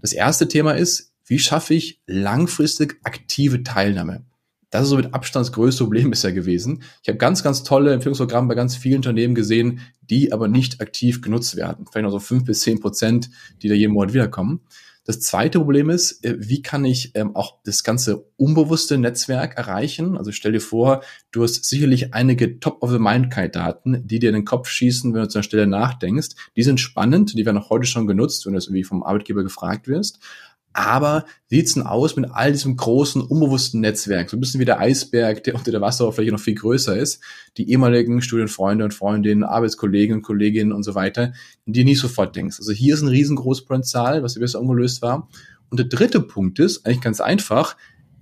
Das 0.00 0.12
erste 0.12 0.48
Thema 0.48 0.72
ist, 0.72 1.12
wie 1.26 1.38
schaffe 1.38 1.74
ich 1.74 2.00
langfristig 2.06 2.98
aktive 3.04 3.62
Teilnahme? 3.62 4.24
Das 4.76 4.84
ist 4.84 4.90
so 4.90 4.96
mit 4.96 5.14
Abstand 5.14 5.46
das 5.46 5.52
größte 5.52 5.84
Problem 5.84 6.10
bisher 6.10 6.32
gewesen. 6.32 6.82
Ich 7.02 7.08
habe 7.08 7.18
ganz, 7.18 7.42
ganz 7.42 7.62
tolle 7.62 7.92
Empfehlungsprogramme 7.92 8.48
bei 8.48 8.54
ganz 8.54 8.76
vielen 8.76 8.96
Unternehmen 8.96 9.34
gesehen, 9.34 9.80
die 10.02 10.32
aber 10.32 10.48
nicht 10.48 10.80
aktiv 10.80 11.22
genutzt 11.22 11.56
werden. 11.56 11.86
Vielleicht 11.90 12.04
noch 12.04 12.10
so 12.10 12.18
fünf 12.18 12.44
bis 12.44 12.60
zehn 12.60 12.78
Prozent, 12.78 13.30
die 13.62 13.68
da 13.68 13.74
jeden 13.74 13.94
Monat 13.94 14.12
wiederkommen. 14.12 14.60
Das 15.06 15.20
zweite 15.20 15.60
Problem 15.60 15.88
ist, 15.88 16.24
äh, 16.24 16.34
wie 16.38 16.62
kann 16.62 16.84
ich 16.84 17.12
ähm, 17.14 17.36
auch 17.36 17.58
das 17.64 17.84
ganze 17.84 18.26
unbewusste 18.36 18.98
Netzwerk 18.98 19.56
erreichen? 19.56 20.18
Also 20.18 20.32
stell 20.32 20.50
dir 20.50 20.60
vor, 20.60 21.02
du 21.30 21.44
hast 21.44 21.64
sicherlich 21.64 22.12
einige 22.12 22.58
Top-of-the-Mind-Daten, 22.58 24.06
die 24.06 24.18
dir 24.18 24.30
in 24.30 24.34
den 24.34 24.44
Kopf 24.44 24.68
schießen, 24.68 25.14
wenn 25.14 25.22
du 25.22 25.28
zu 25.28 25.38
einer 25.38 25.44
Stelle 25.44 25.68
nachdenkst. 25.68 26.30
Die 26.56 26.62
sind 26.64 26.80
spannend, 26.80 27.38
die 27.38 27.46
werden 27.46 27.58
auch 27.58 27.70
heute 27.70 27.86
schon 27.86 28.08
genutzt, 28.08 28.44
wenn 28.44 28.52
du 28.52 28.56
das 28.56 28.66
irgendwie 28.66 28.82
vom 28.82 29.04
Arbeitgeber 29.04 29.44
gefragt 29.44 29.86
wirst. 29.86 30.18
Aber 30.76 31.24
wie 31.48 31.56
sieht's 31.56 31.72
denn 31.72 31.84
aus 31.84 32.16
mit 32.16 32.30
all 32.30 32.52
diesem 32.52 32.76
großen, 32.76 33.22
unbewussten 33.22 33.80
Netzwerk? 33.80 34.28
So 34.28 34.36
ein 34.36 34.40
bisschen 34.40 34.60
wie 34.60 34.66
der 34.66 34.78
Eisberg, 34.78 35.42
der 35.42 35.54
unter 35.54 35.70
der 35.70 35.80
Wasseroberfläche 35.80 36.32
noch 36.32 36.38
viel 36.38 36.54
größer 36.54 36.94
ist. 36.94 37.22
Die 37.56 37.70
ehemaligen 37.70 38.20
Studienfreunde 38.20 38.84
und 38.84 38.92
Freundinnen, 38.92 39.42
Arbeitskollegen 39.42 40.16
und 40.16 40.22
Kolleginnen 40.22 40.72
und 40.72 40.82
so 40.82 40.94
weiter, 40.94 41.32
in 41.64 41.72
die 41.72 41.84
nicht 41.84 41.98
sofort 41.98 42.36
denkst. 42.36 42.58
Also 42.58 42.72
hier 42.72 42.92
ist 42.92 43.00
ein 43.00 43.08
riesengroßes 43.08 43.64
Potenzial, 43.64 44.22
was 44.22 44.34
bisher 44.34 44.60
ungelöst 44.60 45.00
war. 45.00 45.30
Und 45.70 45.78
der 45.78 45.86
dritte 45.86 46.20
Punkt 46.20 46.58
ist, 46.58 46.84
eigentlich 46.84 47.00
ganz 47.00 47.22
einfach, 47.22 47.78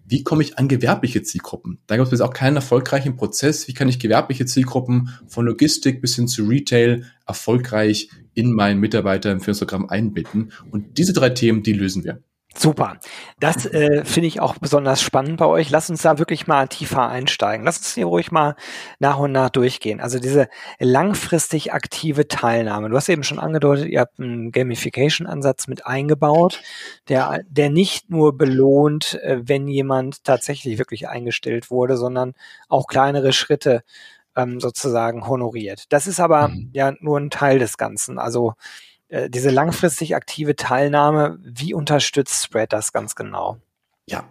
wie 0.06 0.22
komme 0.22 0.44
ich 0.44 0.56
an 0.56 0.68
gewerbliche 0.68 1.22
Zielgruppen? 1.22 1.78
Da 1.88 1.96
gibt 1.96 2.12
es 2.12 2.20
auch 2.20 2.32
keinen 2.32 2.54
erfolgreichen 2.54 3.16
Prozess. 3.16 3.66
Wie 3.66 3.74
kann 3.74 3.88
ich 3.88 3.98
gewerbliche 3.98 4.46
Zielgruppen 4.46 5.08
von 5.26 5.44
Logistik 5.44 6.00
bis 6.00 6.14
hin 6.14 6.28
zu 6.28 6.44
Retail 6.44 7.02
erfolgreich 7.26 8.10
in 8.34 8.52
mein 8.52 8.78
Mitarbeiter 8.78 9.32
im 9.32 9.40
Führungsprogramm 9.40 9.88
einbinden? 9.88 10.52
Und 10.70 10.98
diese 10.98 11.14
drei 11.14 11.30
Themen, 11.30 11.64
die 11.64 11.72
lösen 11.72 12.04
wir. 12.04 12.22
Super. 12.56 12.98
Das 13.40 13.66
äh, 13.66 14.04
finde 14.04 14.28
ich 14.28 14.40
auch 14.40 14.56
besonders 14.58 15.02
spannend 15.02 15.38
bei 15.38 15.46
euch. 15.46 15.70
Lass 15.70 15.90
uns 15.90 16.02
da 16.02 16.18
wirklich 16.18 16.46
mal 16.46 16.68
tiefer 16.68 17.08
einsteigen. 17.08 17.64
Lass 17.66 17.78
uns 17.78 17.94
hier 17.94 18.06
ruhig 18.06 18.30
mal 18.30 18.54
nach 19.00 19.18
und 19.18 19.32
nach 19.32 19.50
durchgehen. 19.50 20.00
Also 20.00 20.20
diese 20.20 20.48
langfristig 20.78 21.72
aktive 21.72 22.28
Teilnahme. 22.28 22.90
Du 22.90 22.96
hast 22.96 23.08
eben 23.08 23.24
schon 23.24 23.40
angedeutet, 23.40 23.88
ihr 23.88 24.00
habt 24.00 24.20
einen 24.20 24.52
Gamification-Ansatz 24.52 25.66
mit 25.66 25.84
eingebaut, 25.84 26.62
der, 27.08 27.40
der 27.48 27.70
nicht 27.70 28.10
nur 28.10 28.38
belohnt, 28.38 29.14
äh, 29.22 29.40
wenn 29.42 29.66
jemand 29.66 30.22
tatsächlich 30.24 30.78
wirklich 30.78 31.08
eingestellt 31.08 31.70
wurde, 31.70 31.96
sondern 31.96 32.34
auch 32.68 32.86
kleinere 32.86 33.32
Schritte 33.32 33.82
ähm, 34.36 34.60
sozusagen 34.60 35.26
honoriert. 35.26 35.84
Das 35.88 36.06
ist 36.06 36.20
aber 36.20 36.48
mhm. 36.48 36.70
ja 36.72 36.92
nur 37.00 37.18
ein 37.18 37.30
Teil 37.30 37.58
des 37.58 37.76
Ganzen. 37.78 38.18
Also 38.18 38.54
äh, 39.08 39.30
diese 39.30 39.50
langfristig 39.50 40.14
aktive 40.14 40.56
Teilnahme, 40.56 41.38
wie 41.42 41.74
unterstützt 41.74 42.44
Spread 42.44 42.72
das 42.72 42.92
ganz 42.92 43.14
genau? 43.14 43.58
Ja, 44.06 44.28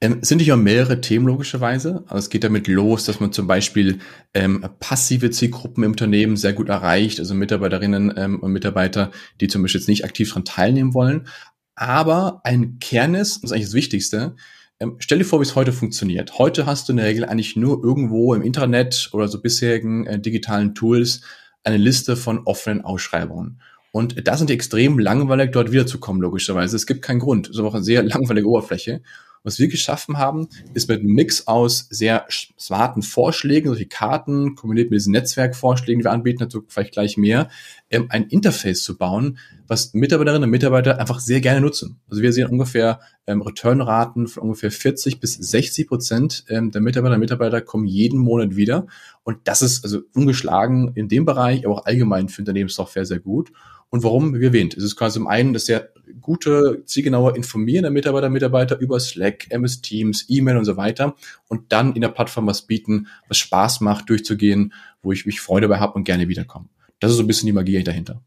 ähm, 0.00 0.22
sind 0.22 0.40
ja 0.40 0.56
mehrere 0.56 1.00
Themen 1.00 1.26
logischerweise. 1.26 2.04
Also 2.06 2.18
es 2.18 2.30
geht 2.30 2.44
damit 2.44 2.68
los, 2.68 3.04
dass 3.04 3.20
man 3.20 3.32
zum 3.32 3.46
Beispiel 3.46 3.98
ähm, 4.34 4.64
passive 4.78 5.30
Zielgruppen 5.30 5.82
im 5.82 5.92
Unternehmen 5.92 6.36
sehr 6.36 6.52
gut 6.52 6.68
erreicht, 6.68 7.18
also 7.18 7.34
Mitarbeiterinnen 7.34 8.14
ähm, 8.16 8.40
und 8.40 8.52
Mitarbeiter, 8.52 9.10
die 9.40 9.48
zum 9.48 9.62
Beispiel 9.62 9.80
jetzt 9.80 9.88
nicht 9.88 10.04
aktiv 10.04 10.28
daran 10.28 10.44
teilnehmen 10.44 10.94
wollen. 10.94 11.26
Aber 11.74 12.40
ein 12.44 12.78
Kern 12.78 13.14
ist, 13.14 13.36
das 13.36 13.50
ist 13.50 13.52
eigentlich 13.52 13.66
das 13.66 13.74
Wichtigste, 13.74 14.36
ähm, 14.80 14.96
stell 14.98 15.18
dir 15.18 15.24
vor, 15.24 15.40
wie 15.40 15.44
es 15.44 15.54
heute 15.54 15.72
funktioniert. 15.72 16.38
Heute 16.38 16.64
hast 16.64 16.88
du 16.88 16.92
in 16.92 16.96
der 16.96 17.06
Regel 17.06 17.26
eigentlich 17.26 17.56
nur 17.56 17.84
irgendwo 17.84 18.32
im 18.34 18.42
Internet 18.42 19.10
oder 19.12 19.28
so 19.28 19.40
bisherigen 19.40 20.06
äh, 20.06 20.18
digitalen 20.18 20.74
Tools 20.74 21.20
eine 21.64 21.76
Liste 21.76 22.16
von 22.16 22.46
offenen 22.46 22.82
Ausschreibungen. 22.82 23.60
Und 23.92 24.26
da 24.28 24.36
sind 24.36 24.50
die 24.50 24.54
extrem 24.54 24.98
langweilig, 24.98 25.50
dort 25.52 25.72
wiederzukommen, 25.72 26.22
logischerweise. 26.22 26.76
Es 26.76 26.86
gibt 26.86 27.02
keinen 27.02 27.18
Grund. 27.18 27.48
Es 27.48 27.56
ist 27.56 27.62
auch 27.62 27.74
eine 27.74 27.84
sehr 27.84 28.02
langweilige 28.02 28.48
Oberfläche. 28.48 29.02
Was 29.42 29.58
wir 29.58 29.68
geschaffen 29.68 30.18
haben, 30.18 30.48
ist 30.74 30.88
mit 30.88 31.00
einem 31.00 31.14
Mix 31.14 31.46
aus 31.46 31.86
sehr 31.88 32.26
smarten 32.28 33.02
Vorschlägen, 33.02 33.68
solche 33.68 33.86
Karten, 33.86 34.54
kombiniert 34.54 34.90
mit 34.90 34.98
diesen 34.98 35.12
Netzwerkvorschlägen, 35.12 36.00
die 36.00 36.04
wir 36.04 36.12
anbieten, 36.12 36.40
dazu 36.40 36.62
vielleicht 36.68 36.92
gleich 36.92 37.16
mehr, 37.16 37.48
ähm, 37.90 38.06
ein 38.10 38.24
Interface 38.24 38.82
zu 38.82 38.98
bauen, 38.98 39.38
was 39.70 39.94
Mitarbeiterinnen 39.94 40.42
und 40.42 40.50
Mitarbeiter 40.50 40.98
einfach 40.98 41.20
sehr 41.20 41.40
gerne 41.40 41.60
nutzen. 41.60 42.00
Also 42.10 42.22
wir 42.22 42.32
sehen 42.32 42.48
ungefähr 42.48 42.98
ähm, 43.28 43.40
Returnraten 43.40 44.26
von 44.26 44.42
ungefähr 44.42 44.72
40 44.72 45.20
bis 45.20 45.34
60 45.34 45.86
Prozent 45.86 46.44
ähm, 46.48 46.72
der 46.72 46.80
Mitarbeiterinnen 46.80 47.18
und 47.18 47.20
Mitarbeiter 47.20 47.60
kommen 47.60 47.86
jeden 47.86 48.18
Monat 48.18 48.56
wieder. 48.56 48.88
Und 49.22 49.38
das 49.44 49.62
ist 49.62 49.84
also 49.84 50.00
ungeschlagen 50.12 50.90
in 50.96 51.06
dem 51.06 51.24
Bereich, 51.24 51.64
aber 51.64 51.76
auch 51.76 51.86
allgemein 51.86 52.28
für 52.28 52.42
Unternehmenssoftware 52.42 53.06
sehr 53.06 53.20
gut. 53.20 53.52
Und 53.90 54.02
warum? 54.02 54.34
Wie 54.34 54.44
erwähnt, 54.44 54.76
es 54.76 54.82
ist 54.82 54.96
quasi 54.96 55.20
zum 55.20 55.28
einen 55.28 55.52
das 55.52 55.66
sehr 55.66 55.90
gute, 56.20 56.82
zielgenaue 56.86 57.36
Informieren 57.36 57.84
der 57.84 57.92
Mitarbeiter, 57.92 58.28
Mitarbeiter 58.28 58.76
über 58.80 58.98
Slack, 58.98 59.52
MS 59.52 59.82
Teams, 59.82 60.24
E-Mail 60.26 60.56
und 60.56 60.64
so 60.64 60.76
weiter 60.76 61.14
und 61.46 61.70
dann 61.72 61.94
in 61.94 62.00
der 62.00 62.08
Plattform 62.08 62.48
was 62.48 62.62
bieten, 62.62 63.06
was 63.28 63.38
Spaß 63.38 63.82
macht, 63.82 64.10
durchzugehen, 64.10 64.72
wo 65.00 65.12
ich 65.12 65.26
mich 65.26 65.40
Freude 65.40 65.68
dabei 65.68 65.78
habe 65.78 65.92
und 65.92 66.02
gerne 66.02 66.26
wiederkomme. 66.26 66.66
Das 66.98 67.12
ist 67.12 67.18
so 67.18 67.22
ein 67.22 67.28
bisschen 67.28 67.46
die 67.46 67.52
Magie 67.52 67.84
dahinter. 67.84 68.20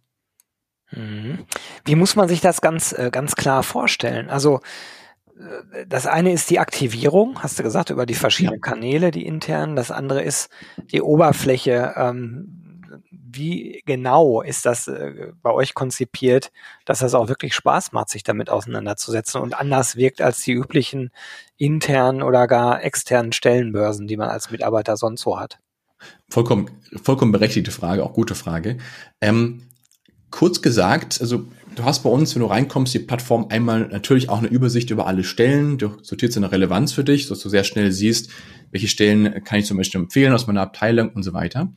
Mhm. 0.95 1.45
Wie 1.85 1.95
muss 1.95 2.15
man 2.15 2.27
sich 2.27 2.41
das 2.41 2.61
ganz, 2.61 2.93
äh, 2.93 3.09
ganz 3.11 3.35
klar 3.35 3.63
vorstellen? 3.63 4.29
Also, 4.29 4.59
äh, 5.37 5.85
das 5.87 6.07
eine 6.07 6.31
ist 6.31 6.49
die 6.49 6.59
Aktivierung, 6.59 7.41
hast 7.41 7.59
du 7.59 7.63
gesagt, 7.63 7.89
über 7.89 8.05
die 8.05 8.13
verschiedenen 8.13 8.61
ja. 8.63 8.71
Kanäle, 8.71 9.11
die 9.11 9.25
internen. 9.25 9.75
Das 9.75 9.91
andere 9.91 10.21
ist 10.21 10.49
die 10.91 11.01
Oberfläche, 11.01 11.93
ähm, 11.97 12.59
wie 13.35 13.81
genau 13.85 14.41
ist 14.41 14.65
das 14.65 14.87
äh, 14.87 15.31
bei 15.41 15.51
euch 15.51 15.73
konzipiert, 15.73 16.51
dass 16.85 16.99
das 16.99 17.15
auch 17.15 17.27
wirklich 17.27 17.55
Spaß 17.55 17.91
macht, 17.91 18.09
sich 18.09 18.23
damit 18.23 18.49
auseinanderzusetzen 18.49 19.41
und 19.41 19.59
anders 19.59 19.95
wirkt 19.95 20.21
als 20.21 20.41
die 20.41 20.53
üblichen 20.53 21.11
internen 21.57 22.21
oder 22.21 22.47
gar 22.47 22.83
externen 22.83 23.31
Stellenbörsen, 23.31 24.07
die 24.07 24.17
man 24.17 24.29
als 24.29 24.51
Mitarbeiter 24.51 24.97
sonst 24.97 25.21
so 25.21 25.39
hat? 25.39 25.59
Vollkommen, 26.29 26.69
vollkommen 27.01 27.31
berechtigte 27.31 27.71
Frage, 27.71 28.03
auch 28.03 28.13
gute 28.13 28.35
Frage. 28.35 28.77
Ähm, 29.21 29.63
kurz 30.33 30.63
gesagt, 30.63 31.21
also 31.21 31.45
du 31.75 31.83
hast 31.83 32.01
bei 32.01 32.09
uns, 32.09 32.33
wenn 32.33 32.41
du 32.41 32.47
reinkommst, 32.47 32.91
die 32.91 32.99
Plattform 32.99 33.45
einmal 33.49 33.87
natürlich 33.87 34.29
auch 34.29 34.39
eine 34.39 34.47
Übersicht 34.47 34.89
über 34.89 35.05
alle 35.05 35.23
Stellen. 35.23 35.77
Du 35.77 35.91
sortierst 36.01 36.35
eine 36.37 36.51
Relevanz 36.51 36.91
für 36.91 37.03
dich, 37.03 37.27
dass 37.27 37.39
du 37.39 37.49
sehr 37.49 37.63
schnell 37.63 37.91
siehst, 37.91 38.31
welche 38.71 38.87
Stellen 38.87 39.43
kann 39.43 39.59
ich 39.59 39.67
zum 39.67 39.77
Beispiel 39.77 40.01
empfehlen 40.01 40.33
aus 40.33 40.47
meiner 40.47 40.61
Abteilung 40.61 41.11
und 41.11 41.21
so 41.21 41.33
weiter. 41.33 41.71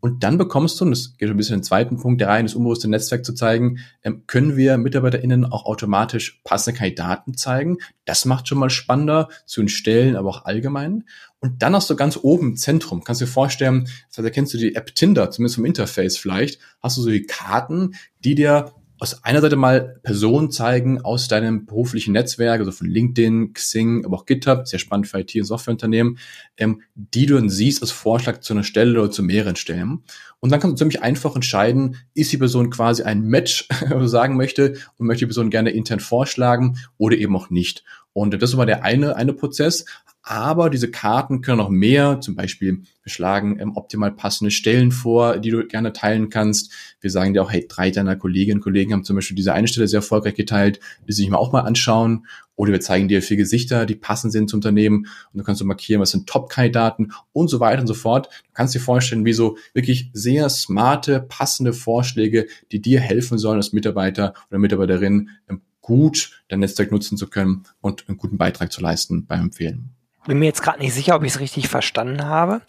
Und 0.00 0.22
dann 0.22 0.38
bekommst 0.38 0.80
du, 0.80 0.84
und 0.84 0.92
das 0.92 1.18
geht 1.18 1.28
ein 1.28 1.36
bisschen 1.36 1.56
in 1.56 1.60
den 1.60 1.64
zweiten 1.64 1.98
Punkt 1.98 2.20
der 2.20 2.28
rein, 2.28 2.46
das 2.46 2.54
unbewusste 2.54 2.88
Netzwerk 2.88 3.26
zu 3.26 3.34
zeigen, 3.34 3.80
ähm, 4.02 4.22
können 4.26 4.56
wir 4.56 4.78
MitarbeiterInnen 4.78 5.44
auch 5.44 5.66
automatisch 5.66 6.40
passende 6.44 6.78
Kandidaten 6.78 7.36
zeigen. 7.36 7.76
Das 8.06 8.24
macht 8.24 8.48
schon 8.48 8.58
mal 8.58 8.70
spannender 8.70 9.28
zu 9.44 9.60
den 9.60 9.68
Stellen, 9.68 10.16
aber 10.16 10.30
auch 10.30 10.44
allgemein. 10.46 11.04
Und 11.40 11.62
dann 11.62 11.74
hast 11.74 11.88
du 11.88 11.96
ganz 11.96 12.18
oben 12.20 12.48
im 12.48 12.56
Zentrum, 12.56 13.04
kannst 13.04 13.20
du 13.20 13.26
dir 13.26 13.30
vorstellen, 13.30 13.88
vielleicht 14.10 14.34
kennst 14.34 14.54
du 14.54 14.58
die 14.58 14.74
App 14.74 14.94
Tinder, 14.94 15.30
zumindest 15.30 15.56
vom 15.56 15.64
Interface 15.64 16.16
vielleicht, 16.16 16.60
hast 16.80 16.96
du 16.96 17.02
so 17.02 17.10
die 17.10 17.26
Karten, 17.26 17.94
die 18.24 18.34
dir 18.34 18.72
aus 19.00 19.22
einer 19.24 19.40
Seite 19.40 19.56
mal 19.56 20.00
Personen 20.02 20.50
zeigen 20.50 21.00
aus 21.00 21.28
deinem 21.28 21.66
beruflichen 21.66 22.12
Netzwerk, 22.12 22.58
also 22.58 22.72
von 22.72 22.88
LinkedIn, 22.88 23.52
Xing, 23.52 24.04
aber 24.04 24.16
auch 24.16 24.26
GitHub, 24.26 24.66
sehr 24.66 24.80
spannend 24.80 25.06
für 25.06 25.20
IT- 25.20 25.36
und 25.36 25.44
Softwareunternehmen, 25.44 26.18
ähm, 26.56 26.82
die 26.94 27.26
du 27.26 27.36
dann 27.36 27.48
siehst 27.48 27.80
als 27.80 27.92
Vorschlag 27.92 28.40
zu 28.40 28.54
einer 28.54 28.64
Stelle 28.64 29.00
oder 29.00 29.10
zu 29.10 29.22
mehreren 29.22 29.56
Stellen. 29.56 30.02
Und 30.40 30.50
dann 30.50 30.60
kannst 30.60 30.74
du 30.74 30.78
ziemlich 30.78 31.02
einfach 31.02 31.36
entscheiden, 31.36 31.96
ist 32.14 32.32
die 32.32 32.38
Person 32.38 32.70
quasi 32.70 33.04
ein 33.04 33.22
Match, 33.22 33.68
was 33.88 34.10
sagen 34.10 34.36
möchte, 34.36 34.74
und 34.96 35.06
möchte 35.06 35.20
die 35.20 35.28
Person 35.28 35.50
gerne 35.50 35.70
intern 35.70 36.00
vorschlagen 36.00 36.78
oder 36.96 37.16
eben 37.16 37.36
auch 37.36 37.50
nicht. 37.50 37.84
Und 38.12 38.42
das 38.42 38.56
war 38.56 38.66
der 38.66 38.82
eine, 38.82 39.14
eine 39.14 39.32
Prozess. 39.32 39.84
Aber 40.30 40.68
diese 40.68 40.90
Karten 40.90 41.40
können 41.40 41.56
noch 41.56 41.70
mehr, 41.70 42.20
zum 42.20 42.36
Beispiel 42.36 42.82
wir 43.02 43.10
schlagen 43.10 43.58
ähm, 43.60 43.74
optimal 43.78 44.12
passende 44.12 44.50
Stellen 44.50 44.92
vor, 44.92 45.38
die 45.38 45.48
du 45.48 45.66
gerne 45.66 45.94
teilen 45.94 46.28
kannst. 46.28 46.70
Wir 47.00 47.10
sagen 47.10 47.32
dir 47.32 47.42
auch, 47.42 47.50
hey, 47.50 47.64
drei 47.66 47.90
deiner 47.90 48.14
Kolleginnen 48.14 48.58
und 48.58 48.62
Kollegen 48.62 48.92
haben 48.92 49.04
zum 49.04 49.16
Beispiel 49.16 49.36
diese 49.36 49.54
eine 49.54 49.68
Stelle 49.68 49.88
sehr 49.88 50.00
erfolgreich 50.00 50.34
geteilt, 50.34 50.80
die 51.08 51.14
sich 51.14 51.30
mal 51.30 51.38
auch 51.38 51.52
mal 51.52 51.62
anschauen. 51.62 52.26
Oder 52.56 52.72
wir 52.72 52.80
zeigen 52.80 53.08
dir 53.08 53.22
vier 53.22 53.38
Gesichter, 53.38 53.86
die 53.86 53.94
passend 53.94 54.34
sind 54.34 54.50
zum 54.50 54.58
Unternehmen 54.58 55.06
und 55.32 55.38
du 55.38 55.44
kannst 55.44 55.60
so 55.60 55.64
markieren, 55.64 56.02
was 56.02 56.10
sind 56.10 56.28
Top-Kandidaten 56.28 57.12
und 57.32 57.48
so 57.48 57.58
weiter 57.58 57.80
und 57.80 57.86
so 57.86 57.94
fort. 57.94 58.26
Du 58.26 58.52
kannst 58.52 58.74
dir 58.74 58.80
vorstellen, 58.80 59.24
wie 59.24 59.32
so 59.32 59.56
wirklich 59.72 60.10
sehr 60.12 60.50
smarte, 60.50 61.24
passende 61.26 61.72
Vorschläge, 61.72 62.48
die 62.70 62.82
dir 62.82 63.00
helfen 63.00 63.38
sollen 63.38 63.56
als 63.56 63.72
Mitarbeiter 63.72 64.34
oder 64.50 64.58
Mitarbeiterin 64.58 65.30
ähm, 65.48 65.62
gut 65.80 66.44
dein 66.48 66.60
Netzwerk 66.60 66.92
nutzen 66.92 67.16
zu 67.16 67.30
können 67.30 67.62
und 67.80 68.06
einen 68.10 68.18
guten 68.18 68.36
Beitrag 68.36 68.70
zu 68.70 68.82
leisten 68.82 69.24
beim 69.24 69.44
Empfehlen 69.44 69.97
bin 70.26 70.38
mir 70.38 70.46
jetzt 70.46 70.62
gerade 70.62 70.78
nicht 70.78 70.94
sicher, 70.94 71.16
ob 71.16 71.22
ich 71.22 71.32
es 71.32 71.40
richtig 71.40 71.68
verstanden 71.68 72.26
habe. 72.26 72.62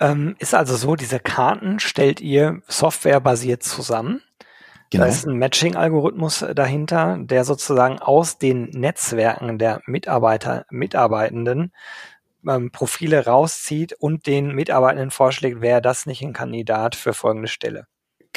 Ähm, 0.00 0.36
ist 0.38 0.54
also 0.54 0.76
so, 0.76 0.96
diese 0.96 1.20
Karten 1.20 1.80
stellt 1.80 2.20
ihr 2.20 2.60
softwarebasiert 2.68 3.62
zusammen. 3.62 4.22
Genau. 4.90 5.04
Da 5.04 5.10
ist 5.10 5.26
ein 5.26 5.38
Matching-Algorithmus 5.38 6.44
dahinter, 6.54 7.18
der 7.20 7.44
sozusagen 7.44 7.98
aus 7.98 8.38
den 8.38 8.70
Netzwerken 8.70 9.58
der 9.58 9.82
Mitarbeiter, 9.86 10.64
Mitarbeitenden 10.70 11.72
ähm, 12.46 12.70
Profile 12.70 13.26
rauszieht 13.26 13.92
und 13.92 14.26
den 14.26 14.54
Mitarbeitenden 14.54 15.10
vorschlägt, 15.10 15.60
wäre 15.60 15.82
das 15.82 16.06
nicht 16.06 16.22
ein 16.22 16.32
Kandidat 16.32 16.94
für 16.94 17.12
folgende 17.12 17.48
Stelle. 17.48 17.86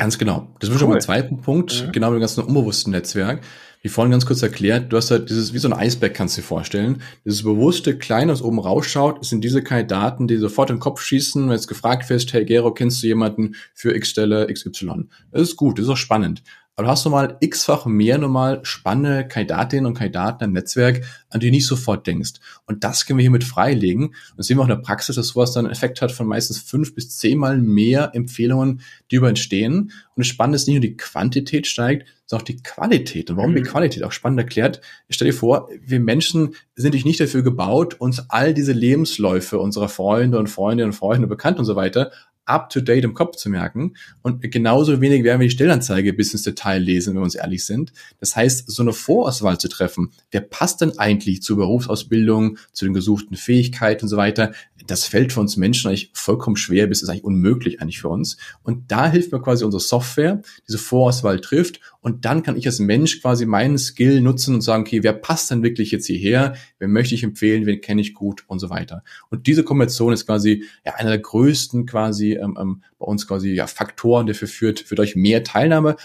Ganz 0.02 0.18
genau. 0.18 0.48
Das 0.60 0.70
ist 0.70 0.76
cool. 0.76 0.80
schon 0.80 0.90
mal 0.90 1.02
zweiter 1.02 1.36
Punkt, 1.36 1.86
mhm. 1.86 1.92
genau 1.92 2.10
mit 2.10 2.18
dem 2.18 2.22
ganzen 2.22 2.44
unbewussten 2.44 2.92
Netzwerk 2.92 3.42
wie 3.82 3.90
vorhin 3.90 4.12
ganz 4.12 4.26
kurz 4.26 4.44
erklärt, 4.44 4.94
du 4.94 4.98
hast 4.98 5.10
halt 5.10 5.30
dieses, 5.30 5.54
wie 5.54 5.58
so 5.58 5.68
ein 5.68 5.74
Eisberg 5.74 6.14
kannst 6.14 6.38
du 6.38 6.42
dir 6.42 6.48
vorstellen. 6.48 7.02
Dieses 7.26 7.44
bewusste 7.44 7.98
Kleine, 7.98 8.32
was 8.32 8.44
oben 8.44 8.60
rausschaut, 8.60 9.26
sind 9.26 9.44
diese 9.44 9.64
Kandidaten, 9.64 10.28
die 10.28 10.38
sofort 10.38 10.70
in 10.70 10.76
den 10.76 10.82
Kopf 10.82 11.02
schießen, 11.02 11.44
wenn 11.46 11.52
jetzt 11.52 11.68
gefragt 11.68 12.10
wirst, 12.10 12.32
hey 12.34 12.46
Gero, 12.46 12.74
kennst 12.74 13.02
du 13.02 13.08
jemanden 13.08 13.56
für 13.74 13.96
X-Stelle 13.96 14.48
XY? 14.54 15.08
Das 15.32 15.42
ist 15.42 15.56
gut, 15.56 15.80
das 15.80 15.86
ist 15.86 15.92
auch 15.92 15.98
spannend. 15.98 16.44
Aber 16.76 16.86
du 16.86 16.92
hast 16.92 17.04
nochmal 17.04 17.38
x-fach 17.42 17.86
mehr 17.86 18.18
nochmal 18.18 18.62
spannende 18.64 19.28
Kandidatinnen 19.28 19.86
und 19.86 19.94
Kandidaten 19.94 20.46
im 20.46 20.54
Netzwerk, 20.54 21.04
an 21.30 21.40
die 21.40 21.48
du 21.48 21.52
nicht 21.52 21.68
sofort 21.68 22.08
denkst. 22.08 22.34
Und 22.66 22.84
das 22.84 23.06
können 23.06 23.18
wir 23.18 23.24
hiermit 23.24 23.44
freilegen. 23.44 24.08
Und 24.08 24.38
das 24.38 24.48
sehen 24.48 24.58
wir 24.58 24.62
auch 24.62 24.70
in 24.70 24.76
der 24.76 24.78
Praxis, 24.78 25.18
dass 25.18 25.28
sowas 25.28 25.52
dann 25.52 25.66
einen 25.66 25.74
Effekt 25.74 26.02
hat 26.02 26.12
von 26.12 26.28
meistens 26.28 26.60
fünf 26.60 26.96
bis 26.96 27.18
zehnmal 27.18 27.58
mehr 27.58 28.12
Empfehlungen, 28.14 28.82
die 29.12 29.18
über 29.18 29.28
entstehen. 29.28 29.92
Und 30.16 30.18
das 30.18 30.28
Spannende 30.28 30.56
ist 30.56 30.68
nicht 30.68 30.76
nur 30.76 30.82
die 30.82 30.98
Quantität 30.98 31.68
steigt, 31.68 32.08
sondern 32.26 32.44
auch 32.44 32.46
die 32.46 32.64
Qualität. 32.64 33.30
Und 33.30 33.38
warum 33.38 33.54
die 33.54 33.62
mhm. 33.62 33.66
Qualität 33.66 34.04
auch 34.04 34.14
spannend 34.14 34.40
erklärt, 34.40 34.80
ich 35.10 35.18
stell 35.18 35.28
dir 35.28 35.34
vor, 35.34 35.70
wir 35.82 36.00
Menschen 36.00 36.56
sind 36.76 36.96
nicht 37.06 37.20
dafür 37.20 37.44
gebaut, 37.44 37.96
uns 38.00 38.30
all 38.30 38.54
diese 38.54 38.72
Lebensläufe 38.72 39.60
unserer 39.60 39.90
Freunde 39.90 40.40
und 40.40 40.48
Freundinnen 40.48 40.92
und 40.92 40.96
Freunde, 40.96 41.28
Bekannten 41.28 41.60
und 41.60 41.66
so 41.66 41.76
weiter 41.76 42.12
up-to-date 42.46 43.04
im 43.04 43.14
Kopf 43.14 43.36
zu 43.36 43.50
merken. 43.50 43.96
Und 44.22 44.42
genauso 44.52 45.00
wenig 45.02 45.24
werden 45.24 45.40
wir 45.40 45.48
die 45.48 45.54
Stellanzeige 45.54 46.14
bis 46.14 46.34
ins 46.34 46.44
Detail 46.44 46.80
lesen, 46.80 47.14
wenn 47.14 47.22
wir 47.22 47.26
uns 47.26 47.36
ehrlich 47.36 47.66
sind. 47.66 47.94
Das 48.20 48.36
heißt, 48.36 48.70
so 48.70 48.84
eine 48.84 48.94
Vorauswahl 48.94 49.60
zu 49.60 49.70
treffen, 49.70 50.12
wer 50.32 50.42
passt 50.42 50.82
denn 50.82 50.98
eigentlich 50.98 51.42
zur 51.42 51.58
Berufsausbildung, 51.58 52.58
zu 52.72 52.86
den 52.86 52.94
gesuchten 52.94 53.38
Fähigkeiten 53.38 54.06
und 54.06 54.10
so 54.10 54.18
weiter, 54.18 54.54
das 54.88 55.06
fällt 55.06 55.34
für 55.34 55.40
uns 55.40 55.58
Menschen 55.58 55.90
eigentlich 55.90 56.12
vollkommen 56.14 56.56
schwer, 56.56 56.88
bis 56.88 57.02
ist 57.02 57.10
eigentlich 57.10 57.24
unmöglich 57.24 57.82
eigentlich 57.82 58.02
für 58.02 58.10
uns. 58.10 58.38
Und 58.64 58.92
da 58.92 59.10
hilft 59.10 59.32
mir 59.32 59.42
quasi 59.42 59.64
unsere 59.64 59.82
Software, 59.82 60.42
diese 60.68 60.78
Vorauswahl 60.78 61.40
trifft 61.40 61.80
und 62.02 62.26
dann 62.26 62.42
kann 62.42 62.58
ich 62.58 62.66
als 62.66 62.80
Mensch 62.80 63.22
quasi 63.22 63.46
meinen 63.46 63.78
Skill 63.78 64.22
nutzen 64.22 64.56
und 64.56 64.62
sagen, 64.62 64.82
okay, 64.82 65.04
wer 65.04 65.14
passt 65.14 65.52
denn 65.52 65.62
wirklich 65.62 65.92
jetzt 65.92 66.08
hierher? 66.08 66.56
Wer 66.80 66.88
möchte 66.88 67.14
ich 67.14 67.24
empfehlen? 67.24 67.68
Wen 67.68 67.80
kenne 67.80 68.02
ich 68.02 68.16
gut 68.16 68.44
und 68.48 68.60
so 68.60 68.72
weiter. 68.72 69.04
Und 69.30 69.46
diese 69.46 69.64
Kombination 69.64 70.12
ist 70.12 70.26
quasi 70.26 70.66
ja 70.84 70.96
einer 70.96 71.12
der 71.12 71.20
größten 71.20 71.86
quasi 71.86 72.34
ähm, 72.34 72.58
ähm, 72.60 72.84
bei 72.98 73.06
uns 73.06 73.28
quasi 73.28 73.54
ja 73.54 73.68
Faktoren, 73.68 74.26
der 74.26 74.36
führt, 74.36 74.80
für 74.80 74.98
euch 74.98 75.16
mehr 75.16 75.44
Teilnahme, 75.44 75.96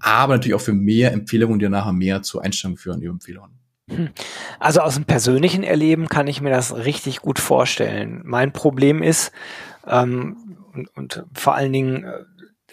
aber 0.00 0.34
natürlich 0.34 0.54
auch 0.54 0.60
für 0.60 0.72
mehr 0.72 1.12
Empfehlungen, 1.12 1.58
die 1.58 1.68
nachher 1.68 1.92
mehr 1.92 2.22
zu 2.22 2.40
Einstellungen 2.40 2.78
führen, 2.78 3.00
die 3.00 3.06
Empfehlungen. 3.06 3.52
Hm. 3.90 4.08
Also 4.58 4.80
aus 4.80 4.94
dem 4.94 5.04
persönlichen 5.04 5.62
Erleben 5.62 6.08
kann 6.08 6.26
ich 6.26 6.40
mir 6.40 6.50
das 6.50 6.74
richtig 6.74 7.20
gut 7.20 7.38
vorstellen. 7.38 8.22
Mein 8.24 8.52
Problem 8.52 9.02
ist, 9.02 9.30
ähm, 9.86 10.36
und, 10.74 10.88
und 10.96 11.24
vor 11.32 11.54
allen 11.54 11.72
Dingen 11.72 12.04
äh, 12.04 12.24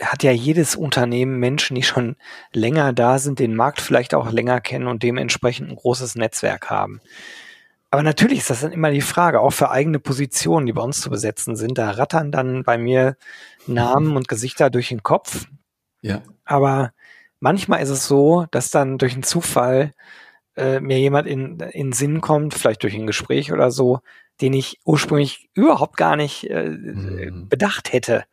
hat 0.02 0.24
ja 0.24 0.32
jedes 0.32 0.76
Unternehmen 0.76 1.38
Menschen, 1.38 1.76
die 1.76 1.84
schon 1.84 2.16
länger 2.54 2.94
da 2.94 3.20
sind, 3.20 3.40
den 3.40 3.56
Markt 3.56 3.82
vielleicht 3.82 4.14
auch 4.14 4.32
länger 4.32 4.60
kennen 4.62 4.88
und 4.88 5.04
dementsprechend 5.04 5.70
ein 5.70 5.76
großes 5.76 6.16
Netzwerk 6.16 6.70
haben. 6.70 7.02
Aber 7.92 8.04
natürlich 8.04 8.40
ist 8.40 8.50
das 8.50 8.62
dann 8.62 8.72
immer 8.72 8.90
die 8.90 9.02
Frage, 9.02 9.42
auch 9.42 9.52
für 9.52 9.70
eigene 9.70 10.00
Positionen, 10.00 10.66
die 10.66 10.74
bei 10.74 10.82
uns 10.82 11.02
zu 11.02 11.10
besetzen 11.10 11.58
sind. 11.58 11.78
Da 11.78 11.92
rattern 11.92 12.32
dann 12.32 12.64
bei 12.64 12.78
mir 12.78 13.18
Namen 13.68 14.16
und 14.16 14.30
Gesichter 14.30 14.70
durch 14.70 14.88
den 14.88 15.04
Kopf. 15.04 15.48
Ja. 16.02 16.22
Aber 16.46 16.94
manchmal 17.42 17.82
ist 17.82 17.90
es 17.90 18.08
so, 18.08 18.46
dass 18.52 18.70
dann 18.70 18.98
durch 18.98 19.14
einen 19.14 19.24
Zufall 19.24 19.94
äh, 20.56 20.80
mir 20.80 21.00
jemand 21.00 21.28
in, 21.28 21.60
in 21.60 21.92
Sinn 21.92 22.22
kommt, 22.22 22.54
vielleicht 22.54 22.84
durch 22.84 22.96
ein 22.96 23.08
Gespräch 23.08 23.52
oder 23.52 23.72
so, 23.72 24.00
den 24.42 24.54
ich 24.54 24.80
ursprünglich 24.86 25.50
überhaupt 25.54 25.98
gar 25.98 26.16
nicht 26.16 26.50
äh, 26.50 26.70
mhm. 26.70 27.48
bedacht 27.50 27.94
hätte. 27.94 28.24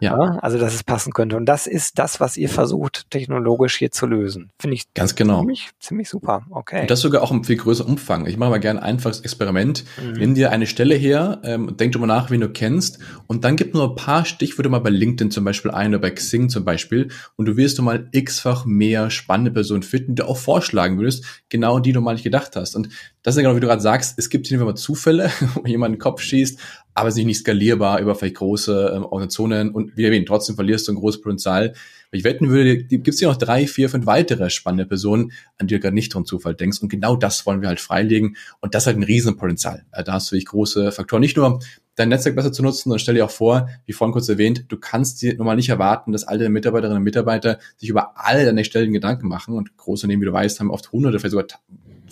Ja. 0.00 0.16
ja. 0.16 0.38
Also, 0.40 0.58
dass 0.58 0.74
es 0.74 0.84
passen 0.84 1.12
könnte. 1.12 1.36
Und 1.36 1.46
das 1.46 1.66
ist 1.66 1.98
das, 1.98 2.20
was 2.20 2.36
ihr 2.36 2.48
versucht, 2.48 3.10
technologisch 3.10 3.76
hier 3.76 3.90
zu 3.90 4.06
lösen. 4.06 4.50
Finde 4.58 4.76
ich 4.76 4.92
ganz 4.94 5.14
genau. 5.14 5.40
Ziemlich, 5.40 5.70
ziemlich 5.78 6.08
super. 6.08 6.46
Okay. 6.50 6.82
Und 6.82 6.90
das 6.90 7.00
sogar 7.00 7.22
auch 7.22 7.30
im 7.30 7.44
viel 7.44 7.56
größeren 7.56 7.92
Umfang. 7.92 8.26
Ich 8.26 8.36
mache 8.36 8.50
mal 8.50 8.58
gerne 8.58 8.82
ein 8.82 8.94
einfaches 8.94 9.20
Experiment. 9.20 9.84
Mhm. 10.02 10.12
Nimm 10.12 10.34
dir 10.34 10.50
eine 10.50 10.66
Stelle 10.66 10.94
her, 10.94 11.40
ähm, 11.44 11.76
denk 11.76 11.92
drüber 11.92 12.06
nach, 12.06 12.30
wen 12.30 12.40
du 12.40 12.48
kennst, 12.48 12.98
und 13.26 13.44
dann 13.44 13.56
gib 13.56 13.74
nur 13.74 13.90
ein 13.90 13.94
paar 13.94 14.24
Stichworte 14.24 14.68
mal 14.68 14.80
bei 14.80 14.90
LinkedIn 14.90 15.30
zum 15.30 15.44
Beispiel 15.44 15.70
ein 15.70 15.90
oder 15.90 16.00
bei 16.00 16.10
Xing 16.10 16.48
zum 16.48 16.64
Beispiel, 16.64 17.08
und 17.36 17.46
du 17.46 17.56
wirst 17.56 17.78
du 17.78 17.82
mal 17.82 18.08
x-fach 18.12 18.64
mehr 18.64 19.10
spannende 19.10 19.50
Personen 19.50 19.82
finden, 19.82 20.14
die 20.14 20.22
du 20.22 20.28
auch 20.28 20.36
vorschlagen 20.36 20.98
würdest, 20.98 21.24
genau 21.48 21.78
die 21.78 21.92
du 21.92 22.00
mal 22.00 22.14
nicht 22.14 22.24
gedacht 22.24 22.56
hast. 22.56 22.74
Und 22.76 22.88
das 23.22 23.34
ist 23.34 23.36
ja 23.36 23.42
genau, 23.42 23.56
wie 23.56 23.60
du 23.60 23.66
gerade 23.66 23.82
sagst, 23.82 24.18
es 24.18 24.30
gibt 24.30 24.46
hier 24.46 24.60
immer 24.60 24.74
Zufälle, 24.74 25.30
wo 25.62 25.66
jemand 25.66 25.94
in 25.94 25.96
den 25.96 26.02
Kopf 26.02 26.20
schießt, 26.20 26.58
aber 26.94 27.08
es 27.08 27.16
ist 27.16 27.24
nicht 27.24 27.38
skalierbar 27.38 28.00
über 28.00 28.14
vielleicht 28.14 28.36
große 28.36 28.92
ähm, 28.94 29.04
Organisationen 29.04 29.70
und 29.70 29.96
wie 29.96 30.04
erwähnt, 30.04 30.28
trotzdem 30.28 30.56
verlierst 30.56 30.88
du 30.88 30.92
ein 30.92 30.96
großes 30.96 31.22
Potenzial. 31.22 31.74
Ich 32.14 32.24
wetten 32.24 32.50
würde, 32.50 32.84
gibt 32.84 33.08
es 33.08 33.20
hier 33.20 33.28
noch 33.28 33.38
drei, 33.38 33.66
vier, 33.66 33.88
fünf 33.88 34.04
weitere 34.04 34.50
spannende 34.50 34.84
Personen, 34.84 35.32
an 35.56 35.66
die 35.66 35.74
du 35.74 35.80
gerade 35.80 35.94
nicht 35.94 36.12
dran 36.12 36.26
Zufall 36.26 36.54
denkst. 36.54 36.80
Und 36.82 36.90
genau 36.90 37.16
das 37.16 37.46
wollen 37.46 37.62
wir 37.62 37.68
halt 37.68 37.80
freilegen. 37.80 38.36
Und 38.60 38.74
das 38.74 38.86
hat 38.86 38.96
ein 38.96 39.02
Riesenpotenzial. 39.02 39.86
Äh, 39.92 40.04
da 40.04 40.12
hast 40.12 40.28
du 40.28 40.32
wirklich 40.32 40.46
große 40.46 40.92
Faktoren. 40.92 41.22
Nicht 41.22 41.38
nur 41.38 41.60
dein 41.94 42.10
Netzwerk 42.10 42.36
besser 42.36 42.52
zu 42.52 42.62
nutzen, 42.62 42.84
sondern 42.84 42.98
stell 42.98 43.14
dir 43.14 43.24
auch 43.24 43.30
vor, 43.30 43.70
wie 43.86 43.94
vorhin 43.94 44.12
kurz 44.12 44.28
erwähnt, 44.28 44.66
du 44.68 44.76
kannst 44.76 45.22
dir 45.22 45.36
normal 45.36 45.56
nicht 45.56 45.70
erwarten, 45.70 46.12
dass 46.12 46.24
alle 46.24 46.50
Mitarbeiterinnen 46.50 46.98
und 46.98 47.04
Mitarbeiter 47.04 47.58
sich 47.78 47.88
über 47.88 48.12
alle 48.16 48.44
deine 48.44 48.64
Stellen 48.64 48.92
Gedanken 48.92 49.28
machen. 49.28 49.54
Und 49.54 49.74
große 49.78 50.04
Unternehmen, 50.04 50.20
wie 50.20 50.26
du 50.26 50.32
weißt, 50.34 50.60
haben 50.60 50.70
oft 50.70 50.92
hunderte, 50.92 51.18
vielleicht 51.18 51.32
sogar 51.32 51.46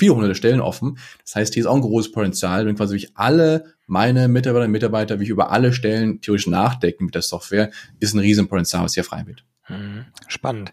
viele 0.01 0.17
hunderte 0.17 0.35
Stellen 0.35 0.61
offen. 0.61 0.99
Das 1.23 1.37
heißt, 1.37 1.55
hier 1.55 1.63
ist 1.63 1.67
auch 1.67 1.77
ein 1.77 1.81
großes 1.81 2.11
Potenzial, 2.11 2.67
wenn 2.67 2.75
quasi 2.75 2.95
wirklich 2.95 3.13
alle 3.15 3.75
meine 3.87 4.27
Mitarbeiterinnen 4.29 4.71
und 4.71 4.73
Mitarbeiter, 4.73 5.21
wie 5.21 5.25
ich 5.25 5.31
über 5.31 5.53
alle 5.53 5.73
Stellen 5.73 6.21
theoretisch 6.21 6.49
nachdenken 6.49 7.05
mit 7.05 7.15
der 7.15 7.23
Software, 7.23 7.71
ist 8.01 8.15
ein 8.15 8.19
Riesenpotenzial, 8.19 8.83
was 8.83 8.95
hier 8.95 9.05
frei 9.05 9.25
wird. 9.27 9.45
Mhm. 9.69 10.07
Spannend. 10.27 10.73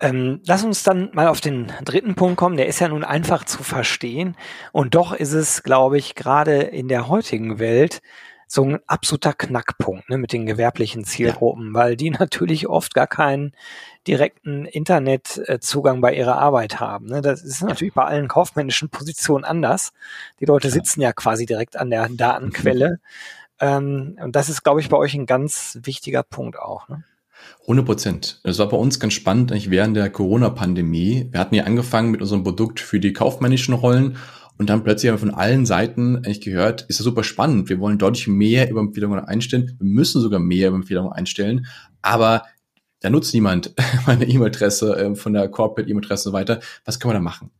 Ähm, 0.00 0.40
lass 0.44 0.62
uns 0.62 0.82
dann 0.82 1.10
mal 1.14 1.28
auf 1.28 1.40
den 1.40 1.72
dritten 1.84 2.14
Punkt 2.14 2.36
kommen. 2.36 2.56
Der 2.56 2.66
ist 2.66 2.80
ja 2.80 2.88
nun 2.88 3.04
einfach 3.04 3.44
zu 3.44 3.62
verstehen. 3.62 4.36
Und 4.72 4.94
doch 4.94 5.14
ist 5.14 5.32
es, 5.32 5.62
glaube 5.62 5.96
ich, 5.96 6.14
gerade 6.14 6.60
in 6.60 6.88
der 6.88 7.08
heutigen 7.08 7.58
Welt 7.58 8.02
so 8.46 8.62
ein 8.62 8.78
absoluter 8.86 9.32
Knackpunkt 9.32 10.08
ne, 10.08 10.18
mit 10.18 10.32
den 10.32 10.46
gewerblichen 10.46 11.04
Zielgruppen, 11.04 11.68
ja. 11.68 11.74
weil 11.74 11.96
die 11.96 12.10
natürlich 12.18 12.68
oft 12.68 12.94
gar 12.94 13.06
keinen 13.06 13.52
direkten 14.06 14.66
Internetzugang 14.66 16.00
bei 16.00 16.14
ihrer 16.14 16.38
Arbeit 16.38 16.78
haben. 16.78 17.06
Ne. 17.06 17.22
Das 17.22 17.42
ist 17.42 17.62
natürlich 17.62 17.94
bei 17.94 18.04
allen 18.04 18.28
kaufmännischen 18.28 18.88
Positionen 18.88 19.44
anders. 19.44 19.92
Die 20.40 20.44
Leute 20.44 20.70
sitzen 20.70 21.00
ja 21.00 21.12
quasi 21.12 21.46
direkt 21.46 21.76
an 21.76 21.90
der 21.90 22.08
Datenquelle. 22.10 23.00
Ähm, 23.58 24.18
und 24.22 24.36
das 24.36 24.48
ist, 24.48 24.62
glaube 24.62 24.80
ich, 24.80 24.88
bei 24.88 24.96
euch 24.96 25.14
ein 25.14 25.26
ganz 25.26 25.78
wichtiger 25.82 26.22
Punkt 26.22 26.58
auch. 26.58 26.88
Ne? 26.88 27.02
100 27.62 27.84
Prozent. 27.84 28.40
Das 28.44 28.58
war 28.58 28.68
bei 28.68 28.76
uns 28.76 29.00
ganz 29.00 29.12
spannend 29.12 29.50
eigentlich 29.50 29.70
während 29.70 29.96
der 29.96 30.08
Corona-Pandemie. 30.10 31.28
Wir 31.30 31.40
hatten 31.40 31.54
ja 31.54 31.64
angefangen 31.64 32.10
mit 32.10 32.20
unserem 32.20 32.44
Produkt 32.44 32.80
für 32.80 33.00
die 33.00 33.12
kaufmännischen 33.12 33.74
Rollen 33.74 34.16
und 34.58 34.70
dann 34.70 34.84
plötzlich 34.84 35.10
haben 35.10 35.16
wir 35.16 35.26
von 35.26 35.34
allen 35.34 35.66
Seiten 35.66 36.16
eigentlich 36.16 36.40
gehört, 36.40 36.82
ist 36.82 36.98
das 36.98 37.04
super 37.04 37.22
spannend. 37.22 37.68
Wir 37.68 37.78
wollen 37.78 37.98
deutlich 37.98 38.26
mehr 38.26 38.70
über 38.70 38.80
Empfehlungen 38.80 39.20
einstellen. 39.20 39.76
Wir 39.78 39.86
müssen 39.86 40.22
sogar 40.22 40.40
mehr 40.40 40.68
über 40.68 40.76
Empfehlungen 40.76 41.12
einstellen. 41.12 41.66
Aber 42.00 42.42
da 43.06 43.10
nutzt 43.10 43.32
niemand 43.32 43.72
meine 44.06 44.24
E-Mail-Adresse 44.24 44.96
äh, 44.96 45.14
von 45.14 45.32
der 45.32 45.48
Corporate 45.48 45.88
E-Mail-Adresse 45.88 46.28
und 46.28 46.32
so 46.32 46.36
weiter. 46.36 46.60
Was 46.84 46.98
kann 46.98 47.08
man 47.08 47.14
da 47.14 47.20
machen? 47.20 47.50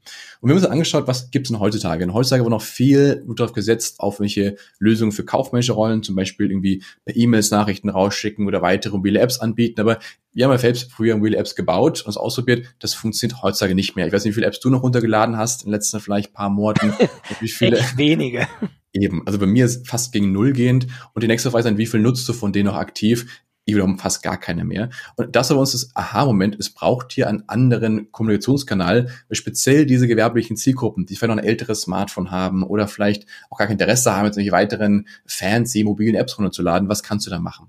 Und 0.41 0.49
wir 0.49 0.55
haben 0.57 0.63
uns 0.63 0.69
angeschaut, 0.69 1.07
was 1.07 1.31
gibt 1.31 1.47
es 1.47 1.53
denn 1.53 1.61
heutzutage? 1.61 2.05
Und 2.05 2.15
heutzutage 2.15 2.43
wird 2.43 2.51
noch 2.51 2.63
viel 2.63 3.25
darauf 3.29 3.53
gesetzt, 3.53 4.01
auf 4.01 4.19
welche 4.19 4.57
Lösungen 4.81 5.13
für 5.13 5.25
kaufmännische 5.25 5.73
Rollen, 5.73 6.03
zum 6.03 6.17
Beispiel 6.17 6.51
irgendwie 6.51 6.83
per 7.05 7.15
E-Mails 7.15 7.53
Nachrichten 7.53 7.89
rausschicken 7.89 8.47
oder 8.49 8.61
weitere 8.61 8.97
mobile 8.97 9.21
Apps 9.21 9.39
anbieten. 9.39 9.81
Aber 9.81 10.01
wir 10.33 10.45
haben 10.45 10.53
ja 10.53 10.59
selbst 10.59 10.91
früher 10.91 11.17
mobile 11.17 11.37
Apps 11.37 11.55
gebaut 11.55 12.03
und 12.03 12.11
es 12.11 12.17
ausprobiert. 12.17 12.67
Das 12.81 12.95
funktioniert 12.95 13.41
heutzutage 13.43 13.77
nicht 13.77 13.95
mehr. 13.95 14.09
Ich 14.09 14.13
weiß 14.13 14.25
nicht, 14.25 14.33
wie 14.33 14.41
viele 14.41 14.49
Apps 14.49 14.59
du 14.59 14.69
noch 14.69 14.83
runtergeladen 14.83 15.37
hast 15.37 15.63
in 15.63 15.69
den 15.69 15.75
letzten 15.75 16.01
vielleicht 16.01 16.33
paar 16.33 16.51
Monaten. 16.51 16.93
wie 17.41 17.49
viele? 17.49 17.79
Echt 17.79 17.97
wenige. 17.97 18.49
Eben. 18.93 19.27
Also 19.27 19.39
bei 19.39 19.47
mir 19.47 19.67
ist 19.67 19.87
fast 19.87 20.13
gegen 20.13 20.33
Null 20.33 20.53
gehend. 20.53 20.87
Und 21.13 21.23
die 21.23 21.29
nächste 21.29 21.51
Frage 21.51 21.61
ist 21.61 21.67
dann, 21.67 21.79
wie 21.79 21.87
viel 21.87 22.01
nutzt 22.01 22.29
du 22.29 22.33
von 22.33 22.53
denen 22.53 22.67
noch 22.67 22.77
aktiv? 22.77 23.45
Wiederum 23.74 23.98
fast 23.98 24.22
gar 24.22 24.38
keine 24.38 24.64
mehr. 24.64 24.90
Und 25.16 25.35
das 25.35 25.50
war 25.50 25.59
uns 25.59 25.72
das 25.72 25.90
Aha-Moment, 25.94 26.57
es 26.59 26.70
braucht 26.70 27.12
hier 27.12 27.29
einen 27.29 27.48
anderen 27.48 28.12
Kommunikationskanal, 28.12 29.09
speziell 29.33 29.87
diese 29.87 30.07
gewerblichen 30.07 30.57
Zielgruppen, 30.57 31.07
die 31.07 31.16
vielleicht 31.16 31.35
noch 31.35 31.42
ein 31.42 31.48
älteres 31.48 31.83
Smartphone 31.83 32.31
haben 32.31 32.62
oder 32.62 32.87
vielleicht 32.87 33.26
auch 33.50 33.59
gar 33.59 33.66
kein 33.66 33.74
Interesse 33.74 34.14
haben, 34.14 34.26
jetzt 34.26 34.37
solche 34.37 34.52
weiteren 34.52 35.09
fancy 35.26 35.83
mobilen 35.83 36.14
Apps 36.14 36.38
runterzuladen, 36.38 36.88
was 36.88 37.02
kannst 37.02 37.26
du 37.26 37.31
da 37.31 37.40
machen? 37.40 37.68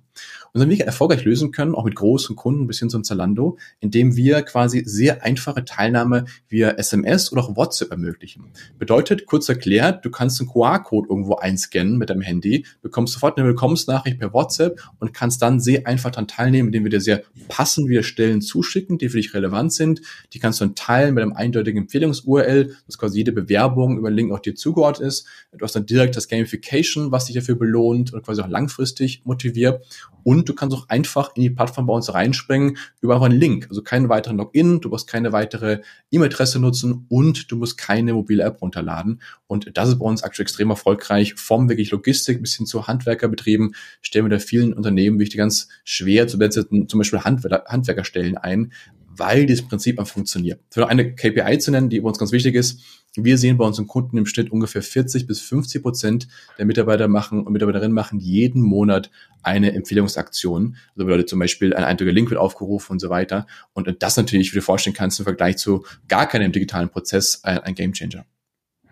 Und 0.53 0.60
dann 0.60 0.69
wir 0.69 0.86
erfolgreich 0.86 1.23
lösen 1.25 1.51
können, 1.51 1.75
auch 1.75 1.86
mit 1.86 1.95
großen 1.95 2.36
Kunden 2.36 2.67
bis 2.67 2.79
hin 2.79 2.89
zum 2.89 3.03
Zalando, 3.03 3.57
indem 3.79 4.15
wir 4.15 4.41
quasi 4.43 4.83
sehr 4.86 5.23
einfache 5.23 5.65
Teilnahme 5.65 6.25
via 6.47 6.71
SMS 6.71 7.31
oder 7.31 7.43
auch 7.43 7.55
WhatsApp 7.55 7.91
ermöglichen. 7.91 8.51
Bedeutet, 8.79 9.25
kurz 9.25 9.49
erklärt, 9.49 10.05
du 10.05 10.10
kannst 10.10 10.39
einen 10.39 10.49
QR-Code 10.49 11.07
irgendwo 11.10 11.36
einscannen 11.36 11.97
mit 11.97 12.10
deinem 12.10 12.21
Handy, 12.21 12.65
bekommst 12.81 13.13
sofort 13.13 13.38
eine 13.38 13.47
Willkommensnachricht 13.47 14.19
per 14.19 14.33
WhatsApp 14.33 14.79
und 14.99 15.13
kannst 15.13 15.41
dann 15.41 15.60
sehr 15.60 15.88
einfach 15.88 16.12
daran 16.12 16.27
teilnehmen, 16.27 16.69
indem 16.69 16.83
wir 16.83 16.91
dir 16.91 17.01
sehr 17.01 17.23
passend 17.47 17.89
wieder 17.89 18.03
Stellen 18.03 18.41
zuschicken, 18.41 18.97
die 18.97 19.10
für 19.10 19.17
dich 19.17 19.33
relevant 19.33 19.73
sind. 19.73 20.01
Die 20.33 20.39
kannst 20.39 20.62
du 20.62 20.65
dann 20.65 20.75
teilen 20.75 21.13
mit 21.13 21.23
einem 21.23 21.33
eindeutigen 21.33 21.83
Empfehlungs-URL, 21.83 22.75
dass 22.86 22.97
quasi 22.97 23.17
jede 23.17 23.31
Bewerbung 23.31 23.97
über 23.97 24.10
den 24.10 24.15
Link 24.15 24.31
auch 24.31 24.39
dir 24.39 24.55
zugeordnet 24.55 25.07
ist. 25.07 25.27
Du 25.51 25.63
hast 25.63 25.75
dann 25.75 25.86
direkt 25.86 26.15
das 26.15 26.27
Gamification, 26.27 27.12
was 27.12 27.25
dich 27.25 27.36
dafür 27.36 27.55
belohnt 27.55 28.13
und 28.13 28.23
quasi 28.23 28.41
auch 28.41 28.47
langfristig 28.47 29.21
motiviert. 29.25 29.86
Und 30.23 30.37
du 30.45 30.54
kannst 30.54 30.76
auch 30.76 30.89
einfach 30.89 31.36
in 31.36 31.43
die 31.43 31.50
Plattform 31.50 31.88
bei 31.88 31.93
uns 31.93 32.13
reinspringen 32.13 32.78
über 33.02 33.21
einen 33.21 33.39
Link. 33.39 33.67
Also 33.69 33.82
keinen 33.82 34.10
weiteren 34.10 34.38
Login, 34.38 34.82
du 34.82 34.89
musst 34.89 35.08
keine 35.08 35.32
weitere 35.32 35.82
E-Mail-Adresse 36.12 36.60
nutzen 36.60 37.06
und 37.10 37.52
du 37.52 37.58
musst 37.58 37.78
keine 37.78 38.13
mobile 38.13 38.43
App 38.43 38.62
runterladen. 38.62 39.21
Und 39.47 39.78
das 39.78 39.89
ist 39.89 40.00
bei 40.00 40.06
uns 40.06 40.23
aktuell 40.23 40.43
extrem 40.43 40.69
erfolgreich. 40.69 41.36
Vom 41.36 41.69
wirklich 41.69 41.91
Logistik 41.91 42.41
bis 42.41 42.56
hin 42.56 42.65
zu 42.65 42.88
Handwerkerbetrieben 42.88 43.76
stellen 44.02 44.26
wir 44.26 44.30
da 44.30 44.39
vielen 44.39 44.73
Unternehmen 44.73 45.19
wirklich 45.19 45.38
ganz 45.38 45.69
schwer 45.84 46.28
zu 46.28 46.38
besetzten, 46.38 46.88
zum 46.88 47.00
Beispiel 47.00 47.19
Handwer 47.19 47.63
Handwerkerstellen 47.67 48.38
ein, 48.38 48.71
weil 49.17 49.45
dieses 49.45 49.67
Prinzip 49.67 49.99
einfach 49.99 50.13
funktioniert. 50.13 50.62
Für 50.69 50.88
eine 50.88 51.15
KPI 51.15 51.58
zu 51.60 51.71
nennen, 51.71 51.89
die 51.89 51.99
bei 51.99 52.08
uns 52.08 52.19
ganz 52.19 52.32
wichtig 52.32 52.56
ist, 52.56 52.82
wir 53.15 53.38
sehen 53.38 53.58
bei 53.58 53.65
unseren 53.65 53.88
Kunden 53.88 54.17
im 54.17 54.25
Schnitt 54.25 54.51
ungefähr 54.51 54.84
40 54.84 55.25
bis 55.25 55.41
50 55.41 55.82
Prozent 55.82 56.27
der 56.58 56.65
Mitarbeiter 56.65 57.08
machen 57.08 57.45
und 57.45 57.51
Mitarbeiterinnen 57.51 57.93
machen 57.93 58.19
jeden 58.19 58.62
Monat 58.62 59.10
eine 59.41 59.73
Empfehlungsaktion. 59.73 60.77
Also 60.95 61.06
bedeutet 61.06 61.30
zum 61.30 61.39
Beispiel 61.39 61.73
ein 61.73 61.84
eindeutiger 61.84 62.13
Link 62.13 62.30
wird 62.30 62.39
aufgerufen 62.39 62.93
und 62.93 62.99
so 62.99 63.10
weiter. 63.10 63.47
Und 63.73 63.91
das 63.99 64.17
natürlich, 64.17 64.49
wie 64.49 64.56
du 64.56 64.60
dir 64.60 64.65
vorstellen 64.65 64.95
kannst, 64.95 65.19
im 65.19 65.23
Vergleich 65.23 65.58
zu 65.58 65.86
gar 66.08 66.27
keinem 66.27 66.51
digitalen 66.51 66.89
Prozess 66.89 67.43
ein, 67.43 67.60
ein 67.60 67.75
Gamechanger. 67.75 68.25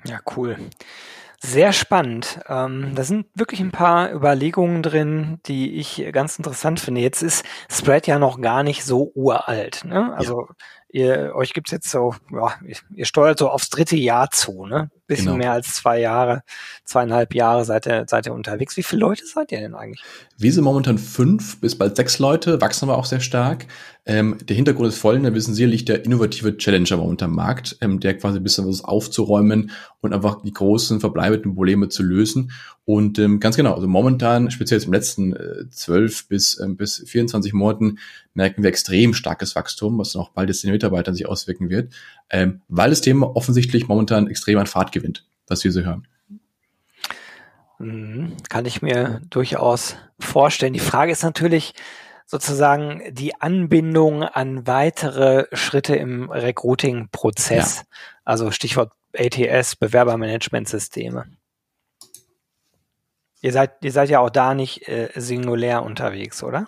Ja, 0.08 0.20
cool. 0.36 0.58
Sehr 1.40 1.74
spannend. 1.74 2.40
Ähm, 2.48 2.94
da 2.96 3.04
sind 3.04 3.28
wirklich 3.36 3.60
ein 3.60 3.72
paar 3.72 4.12
Überlegungen 4.12 4.82
drin, 4.82 5.40
die 5.46 5.76
ich 5.76 6.06
ganz 6.12 6.38
interessant 6.38 6.80
finde. 6.80 7.02
Jetzt 7.02 7.22
ist 7.22 7.44
Spread 7.70 8.08
ja 8.08 8.20
noch 8.20 8.42
gar 8.42 8.64
nicht 8.64 8.84
so 8.84 9.12
uralt. 9.16 9.84
Ne? 9.86 10.14
Also 10.16 10.48
ja. 10.92 11.06
ihr, 11.06 11.36
euch 11.36 11.54
gibt's 11.54 11.72
jetzt 11.72 11.90
so, 11.90 12.16
ja, 12.32 12.54
ihr 12.94 13.06
steuert 13.06 13.40
so 13.40 13.50
aufs 13.50 13.70
dritte 13.70 13.96
Jahr 13.96 14.32
zu, 14.32 14.66
ne? 14.66 14.90
Bisschen 15.08 15.26
genau. 15.26 15.38
mehr 15.38 15.52
als 15.52 15.76
zwei 15.76 16.00
Jahre, 16.00 16.42
zweieinhalb 16.84 17.36
Jahre 17.36 17.64
seid 17.64 17.86
ihr, 17.86 18.06
seid 18.08 18.26
ihr 18.26 18.34
unterwegs. 18.34 18.76
Wie 18.76 18.84
viele 18.84 19.02
Leute 19.02 19.26
seid 19.26 19.52
ihr 19.52 19.60
denn 19.60 19.76
eigentlich? 19.76 20.04
Wir 20.38 20.52
sind 20.52 20.64
momentan 20.64 20.98
fünf 20.98 21.62
bis 21.62 21.78
bald 21.78 21.96
sechs 21.96 22.18
Leute, 22.18 22.60
wachsen 22.60 22.90
aber 22.90 22.98
auch 22.98 23.06
sehr 23.06 23.20
stark. 23.20 23.68
Ähm, 24.08 24.38
der 24.44 24.56
Hintergrund 24.56 24.90
ist 24.90 25.00
folgender, 25.00 25.34
wir 25.34 25.42
sind 25.42 25.56
sicherlich 25.56 25.84
der 25.84 26.06
innovative 26.06 26.58
Challenger 26.58 26.98
momentan 26.98 27.32
am 27.32 27.36
Markt, 27.36 27.76
ähm, 27.82 28.00
der 28.00 28.16
quasi 28.16 28.38
ein 28.38 28.44
bisschen 28.44 28.68
was 28.68 28.84
aufzuräumen 28.84 29.72
und 30.02 30.14
einfach 30.14 30.44
die 30.44 30.54
großen 30.54 31.00
verbleibenden 31.00 31.56
Probleme 31.56 31.90
zu 31.90 32.04
lösen. 32.04 32.52
Und 32.86 33.18
ähm, 33.18 33.40
ganz 33.40 33.56
genau, 33.56 33.74
also 33.74 33.88
momentan, 33.88 34.52
speziell 34.52 34.80
jetzt 34.80 34.86
im 34.86 34.94
letzten 34.94 35.34
äh, 35.34 35.70
12 35.72 36.28
bis, 36.28 36.60
ähm, 36.60 36.78
bis 36.78 37.04
24 37.08 37.54
Monaten, 37.54 37.98
merken 38.36 38.62
wir 38.62 38.70
extrem 38.70 39.16
starkes 39.16 39.56
Wachstum, 39.56 39.98
was 39.98 40.12
dann 40.12 40.22
auch 40.22 40.30
bald 40.30 40.50
jetzt 40.50 40.64
den 40.64 40.72
Mitarbeitern 40.72 41.16
sich 41.16 41.28
auswirken 41.28 41.72
wird, 41.72 41.92
ähm, 42.30 42.62
weil 42.68 42.92
das 42.92 43.02
Thema 43.02 43.36
offensichtlich 43.36 43.88
momentan 43.88 44.28
extrem 44.28 44.60
an 44.60 44.68
Fahrt 44.68 44.92
gewinnt, 44.92 45.26
was 45.48 45.64
wir 45.64 45.72
so 45.72 45.82
hören. 45.82 46.08
Mhm, 47.80 48.34
kann 48.50 48.66
ich 48.66 48.84
mir 48.84 49.22
durchaus 49.32 49.96
vorstellen. 50.20 50.74
Die 50.74 50.80
Frage 50.80 51.12
ist 51.12 51.24
natürlich, 51.24 51.74
sozusagen 52.26 53.02
die 53.12 53.40
Anbindung 53.40 54.24
an 54.24 54.68
weitere 54.68 55.46
Schritte 55.54 55.96
im 55.96 56.30
Recruiting-Prozess. 56.32 57.78
Ja. 57.78 57.84
Also 58.24 58.52
Stichwort 58.52 58.92
ATS, 59.18 59.76
Bewerbermanagementsysteme. 59.76 61.26
Ihr 63.42 63.52
seid, 63.52 63.84
ihr 63.84 63.92
seid 63.92 64.10
ja 64.10 64.20
auch 64.20 64.32
da 64.32 64.56
nicht 64.56 64.88
äh, 64.88 65.10
singulär 65.16 65.84
unterwegs, 65.84 66.42
oder? 66.44 66.68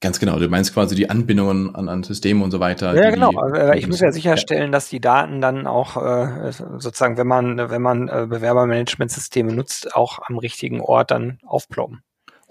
Ganz 0.00 0.20
genau, 0.20 0.38
du 0.38 0.48
meinst 0.48 0.74
quasi 0.74 0.94
die 0.94 1.08
Anbindungen 1.08 1.74
an, 1.74 1.88
an 1.88 2.02
Systeme 2.02 2.44
und 2.44 2.50
so 2.50 2.60
weiter. 2.60 2.94
Ja, 2.94 3.10
genau. 3.10 3.30
Die, 3.30 3.78
ich 3.78 3.86
muss 3.86 4.00
ja 4.00 4.12
sicherstellen, 4.12 4.66
ja. 4.66 4.70
dass 4.70 4.88
die 4.88 5.00
Daten 5.00 5.40
dann 5.40 5.66
auch 5.66 5.96
äh, 5.96 6.52
sozusagen, 6.52 7.16
wenn 7.16 7.26
man, 7.26 7.70
wenn 7.70 7.80
man 7.80 8.08
äh, 8.08 8.26
Bewerbermanagementsysteme 8.28 9.52
nutzt, 9.52 9.96
auch 9.96 10.18
am 10.22 10.38
richtigen 10.38 10.80
Ort 10.80 11.10
dann 11.10 11.38
aufploppen. 11.46 12.02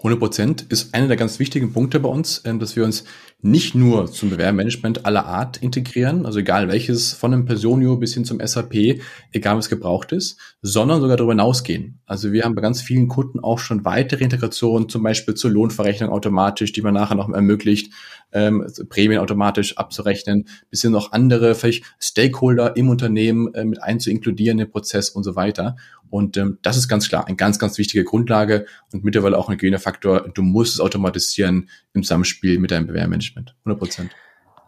100 0.04 0.20
Prozent 0.20 0.62
ist 0.68 0.94
einer 0.94 1.08
der 1.08 1.16
ganz 1.16 1.38
wichtigen 1.38 1.72
Punkte 1.72 1.98
bei 1.98 2.10
uns, 2.10 2.42
ähm, 2.44 2.58
dass 2.58 2.76
wir 2.76 2.84
uns 2.84 3.04
nicht 3.40 3.74
nur 3.74 4.06
zum 4.10 4.28
Bewerbermanagement 4.28 5.06
aller 5.06 5.24
Art 5.24 5.56
integrieren, 5.58 6.26
also 6.26 6.40
egal 6.40 6.68
welches, 6.68 7.14
von 7.14 7.32
einem 7.32 7.46
Personio 7.46 7.96
bis 7.96 8.12
hin 8.12 8.26
zum 8.26 8.38
SAP, 8.38 9.00
egal 9.32 9.56
was 9.56 9.70
gebraucht 9.70 10.12
ist, 10.12 10.38
sondern 10.60 11.00
sogar 11.00 11.16
darüber 11.16 11.32
hinausgehen. 11.32 12.00
Also 12.04 12.32
wir 12.32 12.44
haben 12.44 12.54
bei 12.54 12.60
ganz 12.60 12.82
vielen 12.82 13.08
Kunden 13.08 13.40
auch 13.40 13.58
schon 13.58 13.86
weitere 13.86 14.24
Integrationen, 14.24 14.90
zum 14.90 15.02
Beispiel 15.02 15.34
zur 15.34 15.50
Lohnverrechnung 15.50 16.10
automatisch, 16.10 16.72
die 16.72 16.82
man 16.82 16.94
nachher 16.94 17.16
noch 17.16 17.30
ermöglicht, 17.30 17.92
ähm, 18.32 18.66
Prämien 18.90 19.20
automatisch 19.20 19.78
abzurechnen, 19.78 20.48
bis 20.68 20.82
hin 20.82 20.92
noch 20.92 21.12
andere 21.12 21.54
vielleicht 21.54 21.84
Stakeholder 21.98 22.76
im 22.76 22.90
Unternehmen 22.90 23.54
äh, 23.54 23.64
mit 23.64 23.82
einzuinkludieren 23.82 24.58
im 24.58 24.70
Prozess 24.70 25.08
und 25.08 25.22
so 25.22 25.34
weiter. 25.34 25.76
Und 26.14 26.36
ähm, 26.36 26.58
das 26.62 26.76
ist 26.76 26.86
ganz 26.86 27.08
klar 27.08 27.26
eine 27.26 27.34
ganz, 27.34 27.58
ganz 27.58 27.76
wichtige 27.76 28.04
Grundlage 28.04 28.66
und 28.92 29.02
mittlerweile 29.02 29.36
auch 29.36 29.48
ein 29.48 29.54
Hygienefaktor. 29.54 30.28
Du 30.32 30.42
musst 30.42 30.74
es 30.74 30.80
automatisieren 30.80 31.68
im 31.92 32.04
Zusammenspiel 32.04 32.60
mit 32.60 32.70
deinem 32.70 32.86
Bewehrmanagement. 32.86 33.56
100 33.64 33.78
Prozent. 33.80 34.12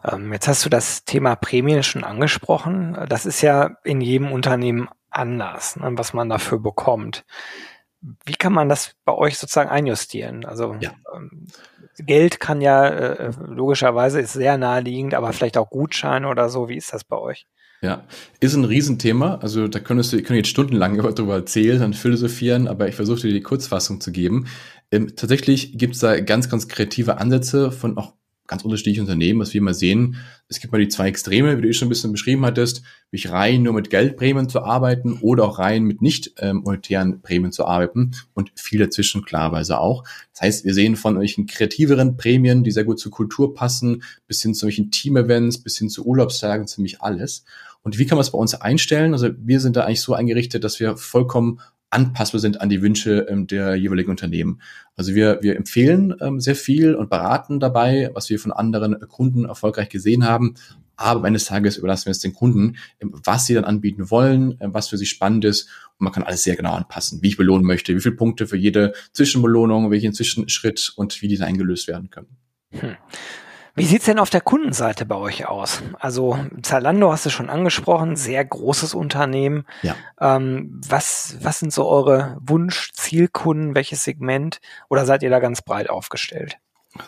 Ähm, 0.03 0.33
jetzt 0.33 0.49
hast 0.49 0.65
du 0.65 0.69
das 0.69 1.05
Thema 1.05 1.37
Prämien 1.37 1.83
schon 1.83 2.03
angesprochen. 2.03 2.97
Das 3.07 3.25
ist 3.25 3.41
ja 3.41 3.77
in 3.85 4.01
jedem 4.01 4.33
Unternehmen 4.33 4.89
anders, 5.09 5.77
ne, 5.77 5.89
was 5.93 6.11
man 6.11 6.27
dafür 6.27 6.59
bekommt. 6.59 7.23
Wie 8.25 8.35
kann 8.35 8.51
man 8.51 8.67
das 8.67 8.95
bei 9.05 9.13
euch 9.13 9.37
sozusagen 9.37 9.69
einjustieren? 9.69 10.43
Also 10.43 10.75
ja. 10.81 10.95
ähm, 11.15 11.47
Geld 11.97 12.39
kann 12.39 12.61
ja 12.61 12.87
äh, 12.87 13.31
logischerweise 13.47 14.19
ist 14.19 14.33
sehr 14.33 14.57
naheliegend, 14.57 15.13
aber 15.13 15.33
vielleicht 15.33 15.57
auch 15.57 15.69
Gutscheine 15.69 16.27
oder 16.27 16.49
so. 16.49 16.69
Wie 16.69 16.77
ist 16.77 16.93
das 16.93 17.03
bei 17.03 17.17
euch? 17.17 17.47
Ja, 17.81 18.05
ist 18.39 18.55
ein 18.55 18.65
Riesenthema. 18.65 19.35
Also 19.35 19.67
da 19.67 19.79
könntest 19.79 20.13
du, 20.13 20.21
können 20.21 20.37
jetzt 20.37 20.49
stundenlang 20.49 20.97
darüber 21.15 21.35
erzählen 21.35 21.83
und 21.83 21.95
philosophieren, 21.95 22.67
aber 22.67 22.87
ich 22.87 22.95
versuche 22.95 23.21
dir 23.21 23.33
die 23.33 23.41
Kurzfassung 23.41 24.01
zu 24.01 24.11
geben. 24.11 24.47
Ähm, 24.91 25.15
tatsächlich 25.15 25.77
gibt 25.77 25.95
es 25.95 26.01
da 26.01 26.19
ganz, 26.19 26.49
ganz 26.49 26.67
kreative 26.67 27.17
Ansätze 27.17 27.71
von 27.71 27.97
auch 27.97 28.13
ganz 28.47 28.63
unterschiedliche 28.63 29.01
Unternehmen, 29.01 29.39
was 29.39 29.53
wir 29.53 29.61
mal 29.61 29.73
sehen. 29.73 30.15
Es 30.47 30.59
gibt 30.59 30.71
mal 30.71 30.79
die 30.79 30.87
zwei 30.87 31.09
Extreme, 31.09 31.57
wie 31.57 31.61
du 31.61 31.73
schon 31.73 31.87
ein 31.87 31.89
bisschen 31.89 32.13
beschrieben 32.13 32.45
hattest, 32.45 32.81
mich 33.11 33.29
rein 33.29 33.63
nur 33.63 33.73
mit 33.73 33.89
Geldprämien 33.89 34.49
zu 34.49 34.61
arbeiten 34.61 35.19
oder 35.21 35.43
auch 35.43 35.59
rein 35.59 35.83
mit 35.83 36.01
nicht 36.01 36.33
ähm, 36.39 36.61
monetären 36.63 37.21
Prämien 37.21 37.51
zu 37.51 37.65
arbeiten 37.65 38.11
und 38.33 38.51
viel 38.55 38.79
dazwischen 38.79 39.23
klarweise 39.23 39.79
auch. 39.79 40.03
Das 40.33 40.41
heißt, 40.41 40.65
wir 40.65 40.73
sehen 40.73 40.95
von 40.95 41.15
solchen 41.15 41.45
kreativeren 41.45 42.17
Prämien, 42.17 42.63
die 42.63 42.71
sehr 42.71 42.85
gut 42.85 42.99
zur 42.99 43.11
Kultur 43.11 43.53
passen, 43.53 44.03
bis 44.27 44.41
hin 44.41 44.53
zu 44.53 44.61
solchen 44.61 44.91
Team-Events, 44.91 45.59
bis 45.59 45.77
hin 45.77 45.89
zu 45.89 46.05
Urlaubstagen, 46.05 46.67
ziemlich 46.67 47.01
alles. 47.01 47.43
Und 47.83 47.97
wie 47.97 48.05
kann 48.05 48.17
man 48.17 48.23
es 48.23 48.31
bei 48.31 48.37
uns 48.37 48.53
einstellen? 48.53 49.13
Also 49.13 49.29
wir 49.37 49.59
sind 49.59 49.75
da 49.75 49.85
eigentlich 49.85 50.01
so 50.01 50.13
eingerichtet, 50.13 50.63
dass 50.63 50.79
wir 50.79 50.97
vollkommen 50.97 51.59
anpassbar 51.89 52.39
sind 52.39 52.61
an 52.61 52.69
die 52.69 52.81
Wünsche 52.81 53.27
ähm, 53.29 53.47
der 53.47 53.75
jeweiligen 53.75 54.09
Unternehmen. 54.09 54.61
Also 54.95 55.15
wir, 55.15 55.39
wir 55.41 55.55
empfehlen 55.55 56.15
ähm, 56.21 56.39
sehr 56.39 56.55
viel 56.55 56.95
und 56.95 57.09
beraten 57.09 57.59
dabei, 57.59 58.09
was 58.13 58.29
wir 58.29 58.39
von 58.39 58.51
anderen 58.51 58.99
Kunden 59.07 59.45
erfolgreich 59.45 59.89
gesehen 59.89 60.25
haben. 60.25 60.55
Aber 60.95 61.25
eines 61.25 61.45
Tages 61.45 61.77
überlassen 61.77 62.07
wir 62.07 62.11
es 62.11 62.19
den 62.19 62.33
Kunden, 62.33 62.77
ähm, 62.99 63.11
was 63.13 63.45
sie 63.45 63.53
dann 63.53 63.65
anbieten 63.65 64.09
wollen, 64.09 64.57
ähm, 64.59 64.73
was 64.73 64.89
für 64.89 64.97
sie 64.97 65.05
spannend 65.05 65.45
ist. 65.45 65.69
Und 65.97 66.05
man 66.05 66.13
kann 66.13 66.23
alles 66.23 66.43
sehr 66.43 66.55
genau 66.55 66.73
anpassen, 66.73 67.21
wie 67.21 67.29
ich 67.29 67.37
belohnen 67.37 67.65
möchte, 67.65 67.95
wie 67.95 68.01
viele 68.01 68.15
Punkte 68.15 68.47
für 68.47 68.57
jede 68.57 68.93
Zwischenbelohnung, 69.13 69.91
welchen 69.91 70.13
Zwischenschritt 70.13 70.93
und 70.95 71.21
wie 71.21 71.27
diese 71.27 71.45
eingelöst 71.45 71.87
werden 71.87 72.09
können. 72.09 72.37
Hm. 72.71 72.97
Wie 73.77 73.85
sieht's 73.85 74.05
denn 74.05 74.17
auf 74.17 74.31
der 74.31 74.41
Kundenseite 74.41 75.05
bei 75.05 75.15
euch 75.15 75.45
aus? 75.47 75.83
Also 75.99 76.39
Zalando 76.63 77.11
hast 77.11 77.27
du 77.27 77.29
schon 77.29 77.51
angesprochen, 77.51 78.15
sehr 78.15 78.43
großes 78.43 78.95
Unternehmen. 78.95 79.65
Ja. 79.83 79.95
Ähm, 80.19 80.81
was, 80.87 81.37
was 81.43 81.59
sind 81.59 81.71
so 81.71 81.87
eure 81.87 82.37
Wunsch-Zielkunden? 82.41 83.75
Welches 83.75 84.03
Segment? 84.03 84.61
Oder 84.89 85.05
seid 85.05 85.21
ihr 85.21 85.29
da 85.29 85.37
ganz 85.37 85.61
breit 85.61 85.91
aufgestellt? 85.91 86.57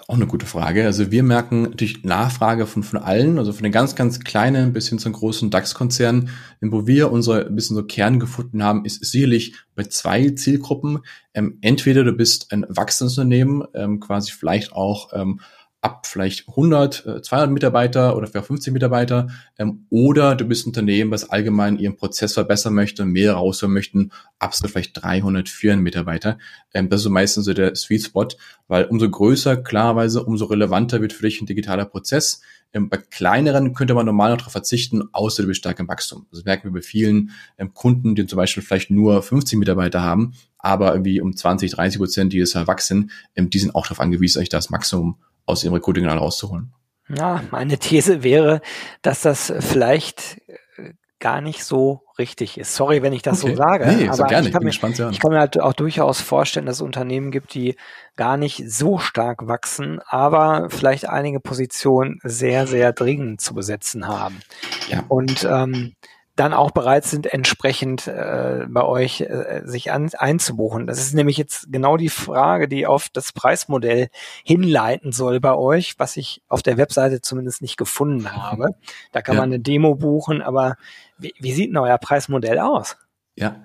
Auch 0.07 0.13
eine 0.13 0.27
gute 0.27 0.45
Frage. 0.45 0.85
Also 0.85 1.09
wir 1.09 1.23
merken 1.23 1.63
natürlich 1.63 2.03
Nachfrage 2.03 2.67
von, 2.67 2.83
von 2.83 2.99
allen, 2.99 3.39
also 3.39 3.51
von 3.51 3.63
den 3.63 3.71
ganz, 3.71 3.95
ganz 3.95 4.19
kleinen 4.19 4.71
bis 4.71 4.89
hin 4.89 4.99
zum 4.99 5.13
großen 5.13 5.49
DAX-Konzernen. 5.49 6.29
Wo 6.61 6.85
wir 6.85 7.11
unsere 7.11 7.47
ein 7.47 7.55
bisschen 7.55 7.77
so 7.77 7.83
Kern 7.83 8.19
gefunden 8.19 8.63
haben, 8.63 8.85
ist 8.85 9.03
sicherlich 9.03 9.55
bei 9.75 9.85
zwei 9.85 10.29
Zielgruppen. 10.29 10.99
Ähm, 11.33 11.57
entweder 11.61 12.03
du 12.03 12.13
bist 12.13 12.51
ein 12.51 12.65
wachsendes 12.69 13.17
Unternehmen, 13.17 13.63
ähm, 13.73 13.99
quasi 13.99 14.31
vielleicht 14.31 14.73
auch 14.73 15.13
ähm, 15.13 15.39
ab 15.81 16.07
vielleicht 16.07 16.49
100, 16.49 17.23
200 17.23 17.49
äh, 17.49 17.51
Mitarbeiter 17.51 18.17
oder 18.17 18.27
vielleicht 18.27 18.47
50 18.47 18.73
Mitarbeiter 18.73 19.27
ähm, 19.57 19.85
oder 19.89 20.35
du 20.35 20.45
bist 20.45 20.65
ein 20.65 20.69
Unternehmen, 20.69 21.11
was 21.11 21.29
allgemein 21.29 21.79
ihren 21.79 21.95
Prozess 21.95 22.33
verbessern 22.33 22.73
möchte 22.73 23.03
und 23.03 23.11
mehr 23.11 23.33
rausholen 23.33 23.73
möchten, 23.73 24.11
absolut 24.39 24.71
vielleicht 24.71 25.01
300, 25.01 25.47
400 25.47 25.83
Mitarbeiter. 25.83 26.37
Ähm, 26.73 26.89
das 26.89 26.99
ist 26.99 27.03
so 27.05 27.09
meistens 27.09 27.45
so 27.45 27.53
der 27.53 27.75
Sweet 27.75 28.03
Spot, 28.03 28.27
weil 28.67 28.85
umso 28.85 29.09
größer, 29.09 29.57
klarerweise, 29.57 30.23
umso 30.23 30.45
relevanter 30.45 31.01
wird 31.01 31.13
für 31.13 31.23
dich 31.23 31.39
ein 31.41 31.45
digitaler 31.45 31.85
Prozess. 31.85 32.41
Ähm, 32.73 32.89
bei 32.89 32.97
kleineren 32.97 33.73
könnte 33.73 33.93
man 33.93 34.05
normal 34.05 34.31
noch 34.31 34.37
darauf 34.39 34.51
verzichten, 34.51 35.03
außer 35.13 35.43
du 35.43 35.47
bist 35.47 35.59
stark 35.59 35.79
im 35.79 35.87
Wachstum. 35.87 36.27
Das 36.31 36.43
merken 36.43 36.65
wir 36.65 36.73
bei 36.73 36.81
vielen 36.81 37.31
ähm, 37.57 37.73
Kunden, 37.73 38.15
die 38.15 38.25
zum 38.25 38.37
Beispiel 38.37 38.61
vielleicht 38.61 38.91
nur 38.91 39.23
50 39.23 39.57
Mitarbeiter 39.57 40.03
haben, 40.03 40.33
aber 40.57 40.91
irgendwie 40.91 41.21
um 41.21 41.35
20, 41.35 41.71
30 41.71 41.99
Prozent 41.99 42.33
die 42.33 42.39
es 42.39 42.53
erwachsen, 42.53 43.11
ähm, 43.35 43.49
die 43.49 43.59
sind 43.59 43.73
auch 43.73 43.83
darauf 43.83 44.01
angewiesen, 44.01 44.41
euch 44.41 44.49
das 44.49 44.69
Maximum 44.69 45.15
aus 45.49 45.63
ihrem 45.63 45.73
Recruiting 45.73 46.05
dann 46.05 46.17
rauszuholen. 46.17 46.73
Ja, 47.09 47.41
meine 47.51 47.77
These 47.77 48.23
wäre, 48.23 48.61
dass 49.01 49.21
das 49.21 49.51
vielleicht 49.59 50.41
äh, 50.77 50.93
gar 51.19 51.41
nicht 51.41 51.63
so 51.63 52.03
richtig 52.17 52.57
ist. 52.57 52.75
Sorry, 52.75 53.01
wenn 53.01 53.13
ich 53.13 53.21
das 53.21 53.43
okay. 53.43 53.55
so 53.55 53.57
sage. 53.57 53.87
Nee, 53.87 54.09
aber 54.09 54.27
gerne. 54.27 54.47
Ich 54.47 54.53
kann, 54.53 54.67
ich, 54.67 54.81
mir, 54.81 55.09
ich 55.09 55.19
kann 55.19 55.31
mir 55.31 55.39
halt 55.39 55.59
auch 55.59 55.73
durchaus 55.73 56.21
vorstellen, 56.21 56.65
dass 56.65 56.77
es 56.77 56.81
Unternehmen 56.81 57.31
gibt, 57.31 57.53
die 57.53 57.75
gar 58.15 58.37
nicht 58.37 58.63
so 58.69 58.99
stark 58.99 59.47
wachsen, 59.47 59.99
aber 60.07 60.67
vielleicht 60.69 61.09
einige 61.09 61.39
Positionen 61.39 62.19
sehr, 62.23 62.67
sehr 62.67 62.93
dringend 62.93 63.41
zu 63.41 63.53
besetzen 63.53 64.07
haben. 64.07 64.39
Ja. 64.89 65.03
Und 65.07 65.47
ähm, 65.49 65.93
dann 66.39 66.53
auch 66.53 66.71
bereit 66.71 67.03
sind, 67.03 67.31
entsprechend 67.31 68.07
äh, 68.07 68.65
bei 68.69 68.83
euch 68.83 69.21
äh, 69.21 69.61
sich 69.65 69.91
an, 69.91 70.09
einzubuchen. 70.17 70.87
Das 70.87 70.99
ist 70.99 71.13
nämlich 71.13 71.37
jetzt 71.37 71.71
genau 71.71 71.97
die 71.97 72.09
Frage, 72.09 72.69
die 72.69 72.87
auf 72.87 73.09
das 73.09 73.33
Preismodell 73.33 74.07
hinleiten 74.45 75.11
soll 75.11 75.41
bei 75.41 75.53
euch, 75.53 75.95
was 75.97 76.15
ich 76.15 76.41
auf 76.47 76.63
der 76.63 76.77
Webseite 76.77 77.19
zumindest 77.19 77.61
nicht 77.61 77.75
gefunden 77.75 78.31
habe. 78.31 78.69
Da 79.11 79.21
kann 79.21 79.35
ja. 79.35 79.41
man 79.41 79.49
eine 79.49 79.59
Demo 79.59 79.95
buchen, 79.95 80.41
aber 80.41 80.77
wie, 81.17 81.33
wie 81.39 81.51
sieht 81.51 81.69
denn 81.69 81.77
euer 81.77 81.97
Preismodell 81.97 82.59
aus? 82.59 82.97
Ja, 83.35 83.63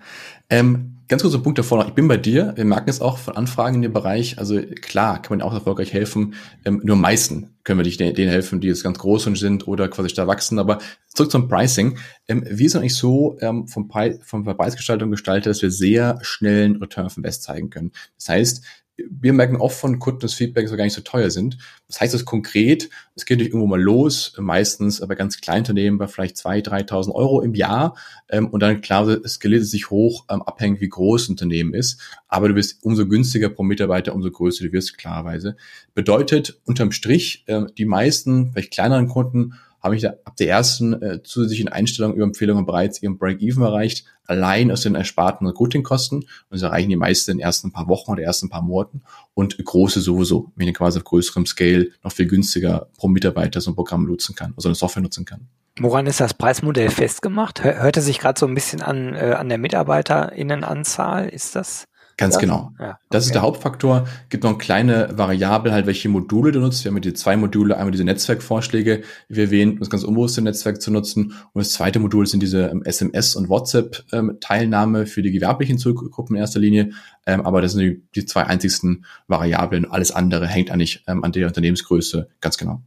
ähm, 0.50 0.93
ganz 1.08 1.22
kurzer 1.22 1.38
Punkt 1.38 1.58
davor 1.58 1.78
noch. 1.78 1.88
Ich 1.88 1.94
bin 1.94 2.08
bei 2.08 2.16
dir. 2.16 2.52
Wir 2.56 2.64
merken 2.64 2.90
es 2.90 3.00
auch 3.00 3.18
von 3.18 3.36
Anfragen 3.36 3.76
in 3.76 3.82
dem 3.82 3.92
Bereich. 3.92 4.38
Also 4.38 4.60
klar, 4.80 5.20
kann 5.20 5.38
man 5.38 5.46
auch 5.46 5.52
erfolgreich 5.52 5.92
helfen. 5.92 6.34
Ähm, 6.64 6.80
nur 6.84 6.96
meisten 6.96 7.56
können 7.64 7.78
wir 7.78 7.84
dich 7.84 7.96
denen 7.96 8.30
helfen, 8.30 8.60
die 8.60 8.68
jetzt 8.68 8.82
ganz 8.82 8.98
groß 8.98 9.24
sind 9.34 9.66
oder 9.66 9.88
quasi 9.88 10.10
stark 10.10 10.28
wachsen. 10.28 10.58
Aber 10.58 10.78
zurück 11.08 11.30
zum 11.30 11.48
Pricing. 11.48 11.98
Ähm, 12.28 12.44
wir 12.48 12.68
sind 12.68 12.80
eigentlich 12.80 12.96
so 12.96 13.36
ähm, 13.40 13.66
vom, 13.68 13.88
Pre 13.88 14.18
Preisgestaltung 14.28 15.10
gestaltet, 15.10 15.50
dass 15.50 15.62
wir 15.62 15.70
sehr 15.70 16.18
schnellen 16.22 16.76
Return 16.76 17.06
of 17.06 17.16
Invest 17.16 17.42
zeigen 17.42 17.70
können. 17.70 17.92
Das 18.16 18.28
heißt, 18.28 18.64
wir 18.96 19.32
merken 19.32 19.56
oft 19.56 19.78
von 19.78 19.98
Kunden, 19.98 20.20
dass 20.20 20.34
Feedbacks 20.34 20.70
gar 20.70 20.84
nicht 20.84 20.92
so 20.92 21.00
teuer 21.00 21.30
sind. 21.30 21.58
Das 21.88 22.00
heißt 22.00 22.14
das 22.14 22.24
konkret, 22.24 22.90
es 23.16 23.24
geht 23.26 23.38
nicht 23.38 23.48
irgendwo 23.48 23.66
mal 23.66 23.80
los, 23.80 24.34
meistens 24.38 25.00
bei 25.00 25.14
ganz 25.14 25.40
kleinen 25.40 25.60
Unternehmen 25.60 25.98
bei 25.98 26.06
vielleicht 26.06 26.36
2.000, 26.36 26.88
3.000 26.88 27.12
Euro 27.12 27.40
im 27.40 27.54
Jahr. 27.54 27.96
Ähm, 28.28 28.48
und 28.48 28.60
dann 28.60 28.80
klar, 28.80 29.08
es 29.08 29.34
skaliert 29.34 29.64
sich 29.64 29.90
hoch, 29.90 30.26
ähm, 30.30 30.42
abhängig 30.42 30.80
wie 30.80 30.88
groß 30.88 31.22
das 31.22 31.30
Unternehmen 31.30 31.74
ist. 31.74 32.00
Aber 32.28 32.48
du 32.48 32.54
bist 32.54 32.84
umso 32.84 33.06
günstiger 33.08 33.48
pro 33.48 33.64
Mitarbeiter, 33.64 34.14
umso 34.14 34.30
größer 34.30 34.64
du 34.64 34.72
wirst, 34.72 34.96
klarerweise. 34.96 35.56
Bedeutet 35.94 36.60
unterm 36.64 36.92
Strich, 36.92 37.44
äh, 37.46 37.62
die 37.76 37.86
meisten, 37.86 38.52
vielleicht 38.52 38.72
kleineren 38.72 39.08
Kunden 39.08 39.54
habe 39.84 39.96
ich 39.96 40.08
ab 40.08 40.34
der 40.38 40.48
ersten 40.48 40.94
äh, 41.02 41.22
zusätzlichen 41.22 41.68
Einstellung 41.68 42.14
über 42.14 42.24
Empfehlungen 42.24 42.64
bereits 42.64 43.02
ihren 43.02 43.18
Break-Even 43.18 43.62
erreicht, 43.62 44.06
allein 44.26 44.70
aus 44.70 44.80
den 44.80 44.94
ersparten 44.94 45.46
Recruiting-Kosten. 45.46 46.16
Und 46.16 46.28
das 46.48 46.62
erreichen 46.62 46.88
die 46.88 46.96
meisten 46.96 47.32
in 47.32 47.36
den 47.36 47.44
ersten 47.44 47.70
paar 47.70 47.86
Wochen 47.86 48.12
oder 48.12 48.22
ersten 48.22 48.48
paar 48.48 48.62
Monaten. 48.62 49.02
Und 49.34 49.62
große 49.62 50.00
sowieso, 50.00 50.50
wenn 50.56 50.68
ich 50.68 50.74
quasi 50.74 50.98
auf 50.98 51.04
größerem 51.04 51.44
Scale 51.44 51.90
noch 52.02 52.12
viel 52.12 52.26
günstiger 52.26 52.88
pro 52.96 53.08
Mitarbeiter 53.08 53.60
so 53.60 53.72
ein 53.72 53.74
Programm 53.74 54.06
nutzen 54.06 54.34
kann, 54.34 54.54
also 54.56 54.70
eine 54.70 54.74
Software 54.74 55.02
nutzen 55.02 55.26
kann. 55.26 55.48
Woran 55.78 56.06
ist 56.06 56.20
das 56.20 56.32
Preismodell 56.32 56.88
festgemacht? 56.88 57.62
Hört 57.62 57.98
es 57.98 58.06
sich 58.06 58.20
gerade 58.20 58.40
so 58.40 58.46
ein 58.46 58.54
bisschen 58.54 58.80
an, 58.80 59.14
äh, 59.14 59.34
an 59.36 59.50
der 59.50 59.58
MitarbeiterInnenanzahl? 59.58 61.28
Ist 61.28 61.56
das? 61.56 61.88
Ganz 62.16 62.34
ja? 62.34 62.40
genau. 62.40 62.72
Ja, 62.78 62.90
okay. 62.90 62.98
Das 63.10 63.26
ist 63.26 63.34
der 63.34 63.42
Hauptfaktor. 63.42 64.06
Gibt 64.28 64.44
noch 64.44 64.50
eine 64.50 64.58
kleine 64.58 65.08
Variable, 65.16 65.72
halt, 65.72 65.86
welche 65.86 66.08
Module 66.08 66.52
du 66.52 66.60
nutzt. 66.60 66.84
Wir 66.84 66.92
haben 66.92 67.00
die 67.00 67.12
zwei 67.12 67.36
Module, 67.36 67.76
einmal 67.76 67.90
diese 67.90 68.04
Netzwerkvorschläge, 68.04 69.02
wie 69.28 69.40
erwähnt, 69.40 69.74
um 69.74 69.78
das 69.80 69.90
ganz 69.90 70.04
unbewusste 70.04 70.42
Netzwerk 70.42 70.80
zu 70.80 70.90
nutzen. 70.90 71.34
Und 71.52 71.60
das 71.60 71.70
zweite 71.70 71.98
Modul 71.98 72.26
sind 72.26 72.40
diese 72.40 72.66
ähm, 72.66 72.82
SMS- 72.84 73.36
und 73.36 73.48
WhatsApp-Teilnahme 73.48 75.00
ähm, 75.00 75.06
für 75.06 75.22
die 75.22 75.32
gewerblichen 75.32 75.78
Zielgruppen 75.78 76.36
in 76.36 76.40
erster 76.40 76.60
Linie. 76.60 76.90
Ähm, 77.26 77.44
aber 77.44 77.62
das 77.62 77.72
sind 77.72 77.82
die, 77.82 78.02
die, 78.14 78.26
zwei 78.26 78.44
einzigsten 78.44 79.04
Variablen. 79.26 79.90
Alles 79.90 80.12
andere 80.12 80.46
hängt 80.46 80.70
eigentlich 80.70 81.02
ähm, 81.06 81.24
an 81.24 81.32
der 81.32 81.46
Unternehmensgröße 81.48 82.28
ganz 82.40 82.58
genau. 82.58 82.82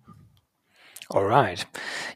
Alright. 1.10 1.68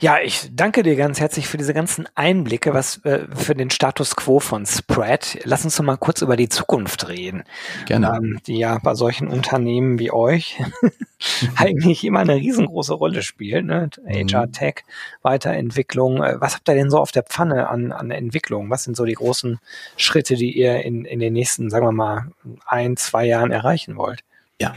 Ja, 0.01 0.19
ich 0.21 0.49
danke 0.53 0.83
dir 0.83 0.97
ganz 0.97 1.21
herzlich 1.21 1.47
für 1.47 1.57
diese 1.57 1.73
ganzen 1.73 2.09
Einblicke, 2.15 2.73
was 2.73 2.97
äh, 3.05 3.25
für 3.33 3.55
den 3.55 3.69
Status 3.69 4.17
quo 4.17 4.41
von 4.41 4.65
Spread. 4.65 5.39
Lass 5.45 5.63
uns 5.63 5.77
doch 5.77 5.83
mal 5.85 5.95
kurz 5.95 6.21
über 6.21 6.35
die 6.35 6.49
Zukunft 6.49 7.07
reden. 7.07 7.43
Gerne. 7.85 8.11
Ähm, 8.17 8.41
die 8.45 8.57
ja 8.57 8.79
bei 8.83 8.93
solchen 8.95 9.29
Unternehmen 9.29 9.97
wie 9.97 10.11
euch 10.11 10.61
eigentlich 11.55 12.03
immer 12.03 12.19
eine 12.19 12.35
riesengroße 12.35 12.93
Rolle 12.93 13.23
spielt. 13.23 13.65
Ne? 13.65 13.89
HR 14.05 14.47
mhm. 14.47 14.51
Tech, 14.51 14.83
Weiterentwicklung. 15.21 16.21
Äh, 16.21 16.41
was 16.41 16.55
habt 16.55 16.67
ihr 16.67 16.75
denn 16.75 16.89
so 16.89 16.97
auf 16.97 17.13
der 17.13 17.23
Pfanne 17.23 17.69
an, 17.69 17.93
an 17.93 18.11
Entwicklung? 18.11 18.69
Was 18.69 18.83
sind 18.83 18.97
so 18.97 19.05
die 19.05 19.13
großen 19.13 19.59
Schritte, 19.95 20.35
die 20.35 20.51
ihr 20.51 20.83
in, 20.83 21.05
in 21.05 21.19
den 21.19 21.31
nächsten, 21.31 21.69
sagen 21.69 21.85
wir 21.85 21.93
mal, 21.93 22.31
ein, 22.65 22.97
zwei 22.97 23.25
Jahren 23.25 23.51
erreichen 23.51 23.95
wollt? 23.95 24.19
Ja, 24.59 24.75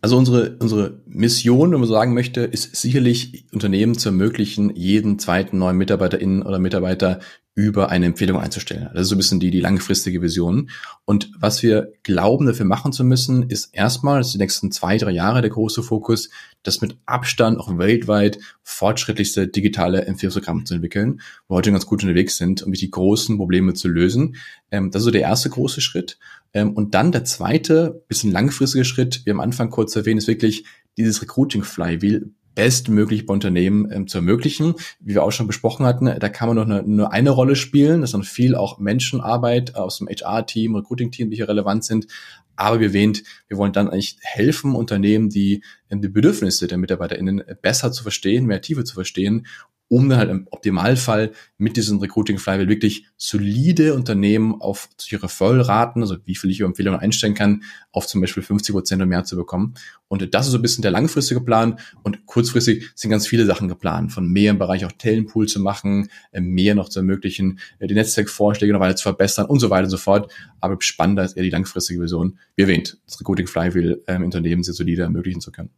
also 0.00 0.16
unsere, 0.16 0.56
unsere 0.58 1.00
Mission, 1.06 1.72
wenn 1.72 1.80
man 1.80 1.88
so 1.88 1.94
sagen 1.94 2.14
möchte, 2.14 2.42
ist 2.42 2.76
sicherlich 2.76 3.46
Unternehmen 3.52 3.96
zu 3.96 4.10
ermöglichen, 4.10 4.74
jeden 4.74 5.18
zweiten 5.18 5.58
neuen 5.58 5.76
MitarbeiterInnen 5.76 6.42
oder 6.42 6.58
Mitarbeiter 6.58 7.20
über 7.58 7.88
eine 7.88 8.06
Empfehlung 8.06 8.38
einzustellen. 8.38 8.88
Das 8.92 9.02
ist 9.02 9.08
so 9.08 9.16
ein 9.16 9.18
bisschen 9.18 9.40
die, 9.40 9.50
die 9.50 9.58
langfristige 9.58 10.22
Vision. 10.22 10.70
Und 11.04 11.32
was 11.40 11.60
wir 11.60 11.92
glauben, 12.04 12.46
dafür 12.46 12.66
machen 12.66 12.92
zu 12.92 13.02
müssen, 13.02 13.50
ist 13.50 13.74
erstmal, 13.74 14.18
das 14.18 14.28
ist 14.28 14.34
die 14.34 14.38
nächsten 14.38 14.70
zwei, 14.70 14.96
drei 14.96 15.10
Jahre 15.10 15.40
der 15.40 15.50
große 15.50 15.82
Fokus, 15.82 16.30
das 16.62 16.82
mit 16.82 16.96
Abstand 17.04 17.58
auch 17.58 17.76
weltweit 17.76 18.38
fortschrittlichste 18.62 19.48
digitale 19.48 20.04
Empfehlungsprogramm 20.04 20.66
zu 20.66 20.74
entwickeln, 20.74 21.20
wo 21.48 21.54
wir 21.54 21.56
heute 21.56 21.72
ganz 21.72 21.84
gut 21.84 22.04
unterwegs 22.04 22.36
sind, 22.36 22.62
um 22.62 22.72
die 22.72 22.92
großen 22.92 23.36
Probleme 23.36 23.74
zu 23.74 23.88
lösen. 23.88 24.36
Ähm, 24.70 24.92
das 24.92 25.00
ist 25.00 25.06
so 25.06 25.10
der 25.10 25.22
erste 25.22 25.50
große 25.50 25.80
Schritt. 25.80 26.16
Ähm, 26.52 26.74
und 26.74 26.94
dann 26.94 27.10
der 27.10 27.24
zweite, 27.24 28.04
bisschen 28.06 28.30
langfristige 28.30 28.84
Schritt, 28.84 29.22
wie 29.24 29.32
am 29.32 29.40
Anfang 29.40 29.70
kurz 29.70 29.96
erwähnt, 29.96 30.18
ist 30.18 30.28
wirklich 30.28 30.64
dieses 30.96 31.20
Recruiting 31.22 31.64
Flywheel 31.64 32.30
bestmöglich 32.54 33.26
bei 33.26 33.34
Unternehmen 33.34 33.90
ähm, 33.90 34.06
zu 34.06 34.18
ermöglichen. 34.18 34.74
Wie 35.00 35.14
wir 35.14 35.22
auch 35.22 35.30
schon 35.30 35.46
besprochen 35.46 35.86
hatten, 35.86 36.06
da 36.06 36.28
kann 36.28 36.48
man 36.48 36.56
noch 36.56 36.64
eine, 36.64 36.82
nur 36.82 37.12
eine 37.12 37.30
Rolle 37.30 37.56
spielen. 37.56 38.00
Das 38.00 38.08
ist 38.08 38.14
dann 38.14 38.22
viel 38.24 38.54
auch 38.54 38.78
Menschenarbeit 38.78 39.74
aus 39.76 39.98
dem 39.98 40.08
HR-Team, 40.08 40.74
Recruiting-Team, 40.74 41.30
die 41.30 41.36
hier 41.36 41.48
relevant 41.48 41.84
sind. 41.84 42.06
Aber 42.56 42.80
wie 42.80 42.86
erwähnt, 42.86 43.22
wir 43.46 43.56
wollen 43.56 43.72
dann 43.72 43.88
eigentlich 43.88 44.16
helfen, 44.20 44.74
Unternehmen, 44.74 45.30
die 45.30 45.62
ähm, 45.90 46.02
die 46.02 46.08
Bedürfnisse 46.08 46.66
der 46.66 46.78
MitarbeiterInnen 46.78 47.44
besser 47.62 47.92
zu 47.92 48.02
verstehen, 48.02 48.46
mehr 48.46 48.60
Tiefe 48.60 48.84
zu 48.84 48.94
verstehen 48.94 49.46
um 49.88 50.08
dann 50.08 50.18
halt 50.18 50.30
im 50.30 50.46
Optimalfall 50.50 51.32
mit 51.56 51.76
diesem 51.76 51.98
Recruiting 51.98 52.38
Flywheel 52.38 52.68
wirklich 52.68 53.06
solide 53.16 53.94
Unternehmen 53.94 54.60
auf 54.60 54.88
ihre 55.10 55.24
Referral-Raten, 55.24 56.02
also 56.02 56.16
wie 56.24 56.34
viel 56.34 56.50
ich 56.50 56.60
über 56.60 56.68
Empfehlungen 56.68 57.00
einstellen 57.00 57.34
kann, 57.34 57.62
auf 57.90 58.06
zum 58.06 58.20
Beispiel 58.20 58.42
50 58.42 58.74
Prozent 58.74 59.02
und 59.02 59.08
mehr 59.08 59.24
zu 59.24 59.36
bekommen. 59.36 59.74
Und 60.08 60.34
das 60.34 60.46
ist 60.46 60.52
so 60.52 60.58
ein 60.58 60.62
bisschen 60.62 60.82
der 60.82 60.90
langfristige 60.90 61.40
Plan. 61.40 61.78
Und 62.02 62.26
kurzfristig 62.26 62.90
sind 62.94 63.10
ganz 63.10 63.26
viele 63.26 63.46
Sachen 63.46 63.68
geplant, 63.68 64.12
von 64.12 64.28
mehr 64.28 64.50
im 64.50 64.58
Bereich 64.58 64.84
auch 64.84 64.92
Tellenpool 64.92 65.48
zu 65.48 65.60
machen, 65.60 66.08
äh, 66.32 66.40
mehr 66.40 66.74
noch 66.74 66.88
zu 66.88 67.00
ermöglichen, 67.00 67.58
äh, 67.78 67.86
die 67.86 67.94
Netzwerkvorschläge 67.94 68.72
noch 68.72 68.80
weiter 68.80 68.96
zu 68.96 69.04
verbessern 69.04 69.46
und 69.46 69.60
so 69.60 69.70
weiter 69.70 69.84
und 69.84 69.90
so 69.90 69.96
fort. 69.96 70.30
Aber 70.60 70.76
spannender 70.80 71.24
ist 71.24 71.36
eher 71.36 71.42
die 71.42 71.50
langfristige 71.50 72.00
Vision. 72.00 72.38
Wie 72.56 72.62
erwähnt, 72.62 72.98
das 73.06 73.20
Recruiting 73.20 73.46
Flywheel 73.46 74.02
ähm, 74.06 74.24
Unternehmen 74.24 74.62
sehr 74.62 74.74
solide 74.74 75.02
ermöglichen 75.02 75.40
zu 75.40 75.50
können. 75.50 75.70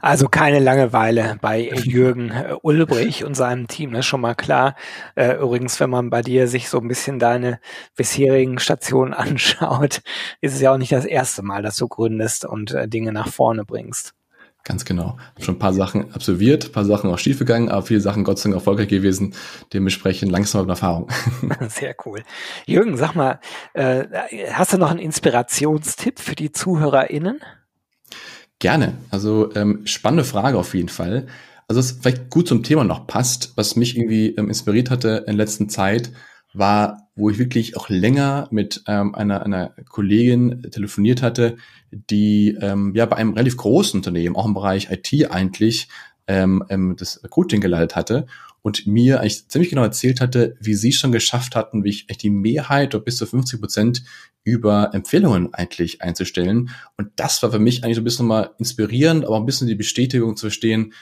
Also 0.00 0.28
keine 0.28 0.58
Langeweile 0.60 1.36
bei 1.40 1.70
Jürgen 1.84 2.30
äh, 2.30 2.54
Ulbrich 2.62 3.24
und 3.24 3.34
seinem 3.34 3.66
Team, 3.66 3.92
das 3.92 4.00
ist 4.00 4.06
schon 4.06 4.20
mal 4.20 4.34
klar. 4.34 4.76
Äh, 5.14 5.36
übrigens, 5.36 5.80
wenn 5.80 5.90
man 5.90 6.10
bei 6.10 6.22
dir 6.22 6.48
sich 6.48 6.68
so 6.68 6.78
ein 6.78 6.88
bisschen 6.88 7.18
deine 7.18 7.60
bisherigen 7.96 8.58
Stationen 8.58 9.14
anschaut, 9.14 10.02
ist 10.40 10.54
es 10.54 10.60
ja 10.60 10.72
auch 10.72 10.78
nicht 10.78 10.92
das 10.92 11.04
erste 11.04 11.42
Mal, 11.42 11.62
dass 11.62 11.76
du 11.76 11.88
gründest 11.88 12.44
und 12.44 12.72
äh, 12.72 12.88
Dinge 12.88 13.12
nach 13.12 13.28
vorne 13.28 13.64
bringst. 13.64 14.14
Ganz 14.64 14.84
genau. 14.84 15.16
Schon 15.38 15.56
ein 15.56 15.58
paar 15.60 15.72
Sachen 15.72 16.12
absolviert, 16.12 16.66
ein 16.66 16.72
paar 16.72 16.84
Sachen 16.84 17.08
auch 17.10 17.18
schief 17.18 17.38
gegangen, 17.38 17.68
aber 17.68 17.82
viele 17.82 18.00
Sachen 18.00 18.24
Gott 18.24 18.38
sei 18.38 18.48
Dank 18.48 18.56
erfolgreich 18.56 18.88
gewesen. 18.88 19.34
Dementsprechend 19.72 20.32
langsam 20.32 20.62
und 20.62 20.68
Erfahrung. 20.68 21.08
Sehr 21.68 21.94
cool. 22.04 22.22
Jürgen, 22.64 22.96
sag 22.96 23.14
mal, 23.14 23.38
hast 23.74 24.72
du 24.72 24.78
noch 24.78 24.90
einen 24.90 24.98
Inspirationstipp 24.98 26.18
für 26.18 26.34
die 26.34 26.50
ZuhörerInnen? 26.50 27.40
Gerne. 28.58 28.94
Also 29.10 29.54
ähm, 29.54 29.82
spannende 29.86 30.24
Frage 30.24 30.58
auf 30.58 30.74
jeden 30.74 30.88
Fall. 30.88 31.26
Also 31.68 31.80
was 31.80 31.92
vielleicht 31.92 32.30
gut 32.30 32.48
zum 32.48 32.62
Thema 32.62 32.84
noch 32.84 33.06
passt, 33.06 33.52
was 33.56 33.76
mich 33.76 33.96
irgendwie 33.96 34.28
ähm, 34.30 34.48
inspiriert 34.48 34.90
hatte 34.90 35.24
in 35.26 35.36
letzter 35.36 35.68
Zeit, 35.68 36.12
war, 36.54 37.08
wo 37.16 37.28
ich 37.28 37.38
wirklich 37.38 37.76
auch 37.76 37.88
länger 37.90 38.48
mit 38.50 38.82
ähm, 38.86 39.14
einer, 39.14 39.44
einer 39.44 39.74
Kollegin 39.88 40.62
telefoniert 40.70 41.22
hatte, 41.22 41.56
die 41.90 42.56
ähm, 42.60 42.94
ja 42.94 43.04
bei 43.04 43.16
einem 43.16 43.34
relativ 43.34 43.58
großen 43.58 43.98
Unternehmen, 43.98 44.36
auch 44.36 44.46
im 44.46 44.54
Bereich 44.54 44.90
IT 44.90 45.30
eigentlich, 45.30 45.88
ähm, 46.26 46.64
ähm, 46.70 46.96
das 46.96 47.22
Recruiting 47.22 47.60
geleitet 47.60 47.94
hatte 47.94 48.26
und 48.66 48.84
mir 48.84 49.20
eigentlich 49.20 49.46
ziemlich 49.46 49.70
genau 49.70 49.84
erzählt 49.84 50.20
hatte, 50.20 50.56
wie 50.58 50.74
sie 50.74 50.90
schon 50.90 51.12
geschafft 51.12 51.54
hatten, 51.54 51.84
wie 51.84 51.90
ich 51.90 52.10
echt 52.10 52.24
die 52.24 52.30
Mehrheit 52.30 52.96
oder 52.96 53.04
bis 53.04 53.16
zu 53.16 53.24
50 53.24 53.60
Prozent 53.60 54.02
über 54.42 54.90
Empfehlungen 54.92 55.54
eigentlich 55.54 56.02
einzustellen. 56.02 56.70
Und 56.96 57.10
das 57.14 57.40
war 57.44 57.52
für 57.52 57.60
mich 57.60 57.84
eigentlich 57.84 57.94
so 57.94 58.00
ein 58.00 58.04
bisschen 58.04 58.26
mal 58.26 58.50
inspirierend, 58.58 59.24
aber 59.24 59.36
ein 59.36 59.46
bisschen 59.46 59.68
die 59.68 59.76
Bestätigung 59.76 60.36
zu 60.36 60.46
verstehen, 60.46 60.94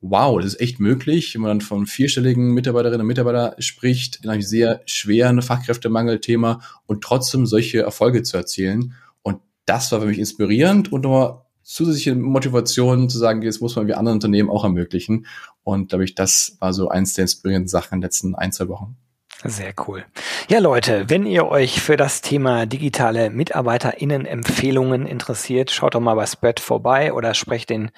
wow, 0.00 0.40
das 0.40 0.54
ist 0.54 0.60
echt 0.62 0.80
möglich, 0.80 1.34
wenn 1.34 1.42
man 1.42 1.50
dann 1.50 1.60
von 1.60 1.84
vierstelligen 1.84 2.54
Mitarbeiterinnen 2.54 3.02
und 3.02 3.08
Mitarbeitern 3.08 3.60
spricht, 3.60 4.20
in 4.24 4.30
einem 4.30 4.40
sehr 4.40 4.80
schweren 4.86 5.42
Fachkräftemangelthema 5.42 6.62
und 6.86 7.04
trotzdem 7.04 7.44
solche 7.44 7.82
Erfolge 7.82 8.22
zu 8.22 8.38
erzielen. 8.38 8.94
Und 9.20 9.42
das 9.66 9.92
war 9.92 10.00
für 10.00 10.06
mich 10.06 10.18
inspirierend 10.18 10.90
und 10.90 11.02
nochmal 11.02 11.41
zusätzliche 11.62 12.14
Motivation 12.14 13.08
zu 13.08 13.18
sagen, 13.18 13.42
jetzt 13.42 13.60
muss 13.60 13.76
man 13.76 13.86
wie 13.86 13.94
andere 13.94 14.14
Unternehmen 14.14 14.50
auch 14.50 14.64
ermöglichen. 14.64 15.26
Und 15.64 15.90
glaube 15.90 16.04
ich, 16.04 16.14
das 16.14 16.56
war 16.60 16.72
so 16.72 16.88
eins 16.88 17.14
der 17.14 17.22
inspirierenden 17.22 17.68
Sachen 17.68 17.94
in 17.94 18.00
den 18.00 18.06
letzten 18.06 18.34
ein, 18.34 18.52
zwei 18.52 18.68
Wochen. 18.68 18.96
Sehr 19.44 19.74
cool. 19.88 20.04
Ja, 20.48 20.60
Leute, 20.60 21.08
wenn 21.08 21.26
ihr 21.26 21.48
euch 21.48 21.80
für 21.80 21.96
das 21.96 22.20
Thema 22.20 22.64
digitale 22.64 23.28
MitarbeiterInnen-Empfehlungen 23.30 25.04
interessiert, 25.04 25.72
schaut 25.72 25.96
doch 25.96 26.00
mal 26.00 26.14
bei 26.14 26.26
Spread 26.26 26.60
vorbei 26.60 27.12
oder 27.12 27.34
sprecht 27.34 27.70
den 27.70 27.90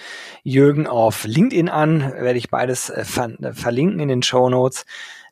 Jürgen 0.42 0.87
auf 0.87 1.24
LinkedIn 1.24 1.68
an. 1.68 2.00
Werde 2.00 2.38
ich 2.38 2.48
beides 2.48 2.88
äh, 2.88 3.05
ver 3.05 3.31
verlinken 3.53 4.00
in 4.00 4.09
den 4.09 4.22
Show 4.22 4.48
Notes. 4.48 4.87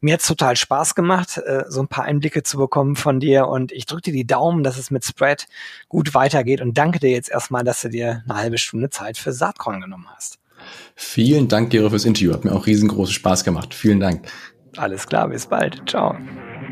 Mir 0.04 0.14
hat's 0.14 0.26
total 0.26 0.56
Spaß 0.56 0.96
gemacht, 0.96 1.38
äh, 1.38 1.62
so 1.68 1.80
ein 1.80 1.86
paar 1.86 2.04
Einblicke 2.04 2.42
zu 2.42 2.58
bekommen 2.58 2.96
von 2.96 3.20
dir 3.20 3.46
und 3.46 3.70
ich 3.70 3.86
drücke 3.86 4.02
dir 4.02 4.12
die 4.12 4.26
Daumen, 4.26 4.64
dass 4.64 4.76
es 4.76 4.90
mit 4.90 5.04
Spread 5.04 5.46
gut 5.88 6.12
weitergeht 6.12 6.60
und 6.60 6.76
danke 6.76 6.98
dir 6.98 7.10
jetzt 7.10 7.30
erstmal, 7.30 7.62
dass 7.62 7.82
du 7.82 7.88
dir 7.88 8.24
eine 8.28 8.36
halbe 8.36 8.58
Stunde 8.58 8.90
Zeit 8.90 9.16
für 9.16 9.32
Saatkorn 9.32 9.80
genommen 9.80 10.08
hast. 10.12 10.40
Vielen 10.96 11.46
Dank, 11.46 11.70
Gero, 11.70 11.88
fürs 11.88 12.04
Interview. 12.04 12.32
Hat 12.32 12.44
mir 12.44 12.50
auch 12.50 12.66
riesengroßen 12.66 13.14
Spaß 13.14 13.44
gemacht. 13.44 13.74
Vielen 13.74 14.00
Dank. 14.00 14.26
Alles 14.76 15.06
klar, 15.06 15.28
bis 15.28 15.46
bald. 15.46 15.80
Ciao. 15.88 16.16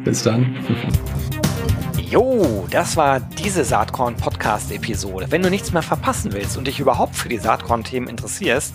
Bis 0.04 0.24
dann. 0.24 0.56
Jo, 2.10 2.66
das 2.68 2.96
war 2.96 3.20
diese 3.20 3.62
Saatkorn 3.62 4.16
Podcast 4.16 4.72
Episode. 4.72 5.26
Wenn 5.30 5.42
du 5.42 5.50
nichts 5.50 5.72
mehr 5.72 5.82
verpassen 5.82 6.32
willst 6.32 6.56
und 6.56 6.66
dich 6.66 6.80
überhaupt 6.80 7.14
für 7.14 7.28
die 7.28 7.38
Saatkorn 7.38 7.84
Themen 7.84 8.08
interessierst, 8.08 8.74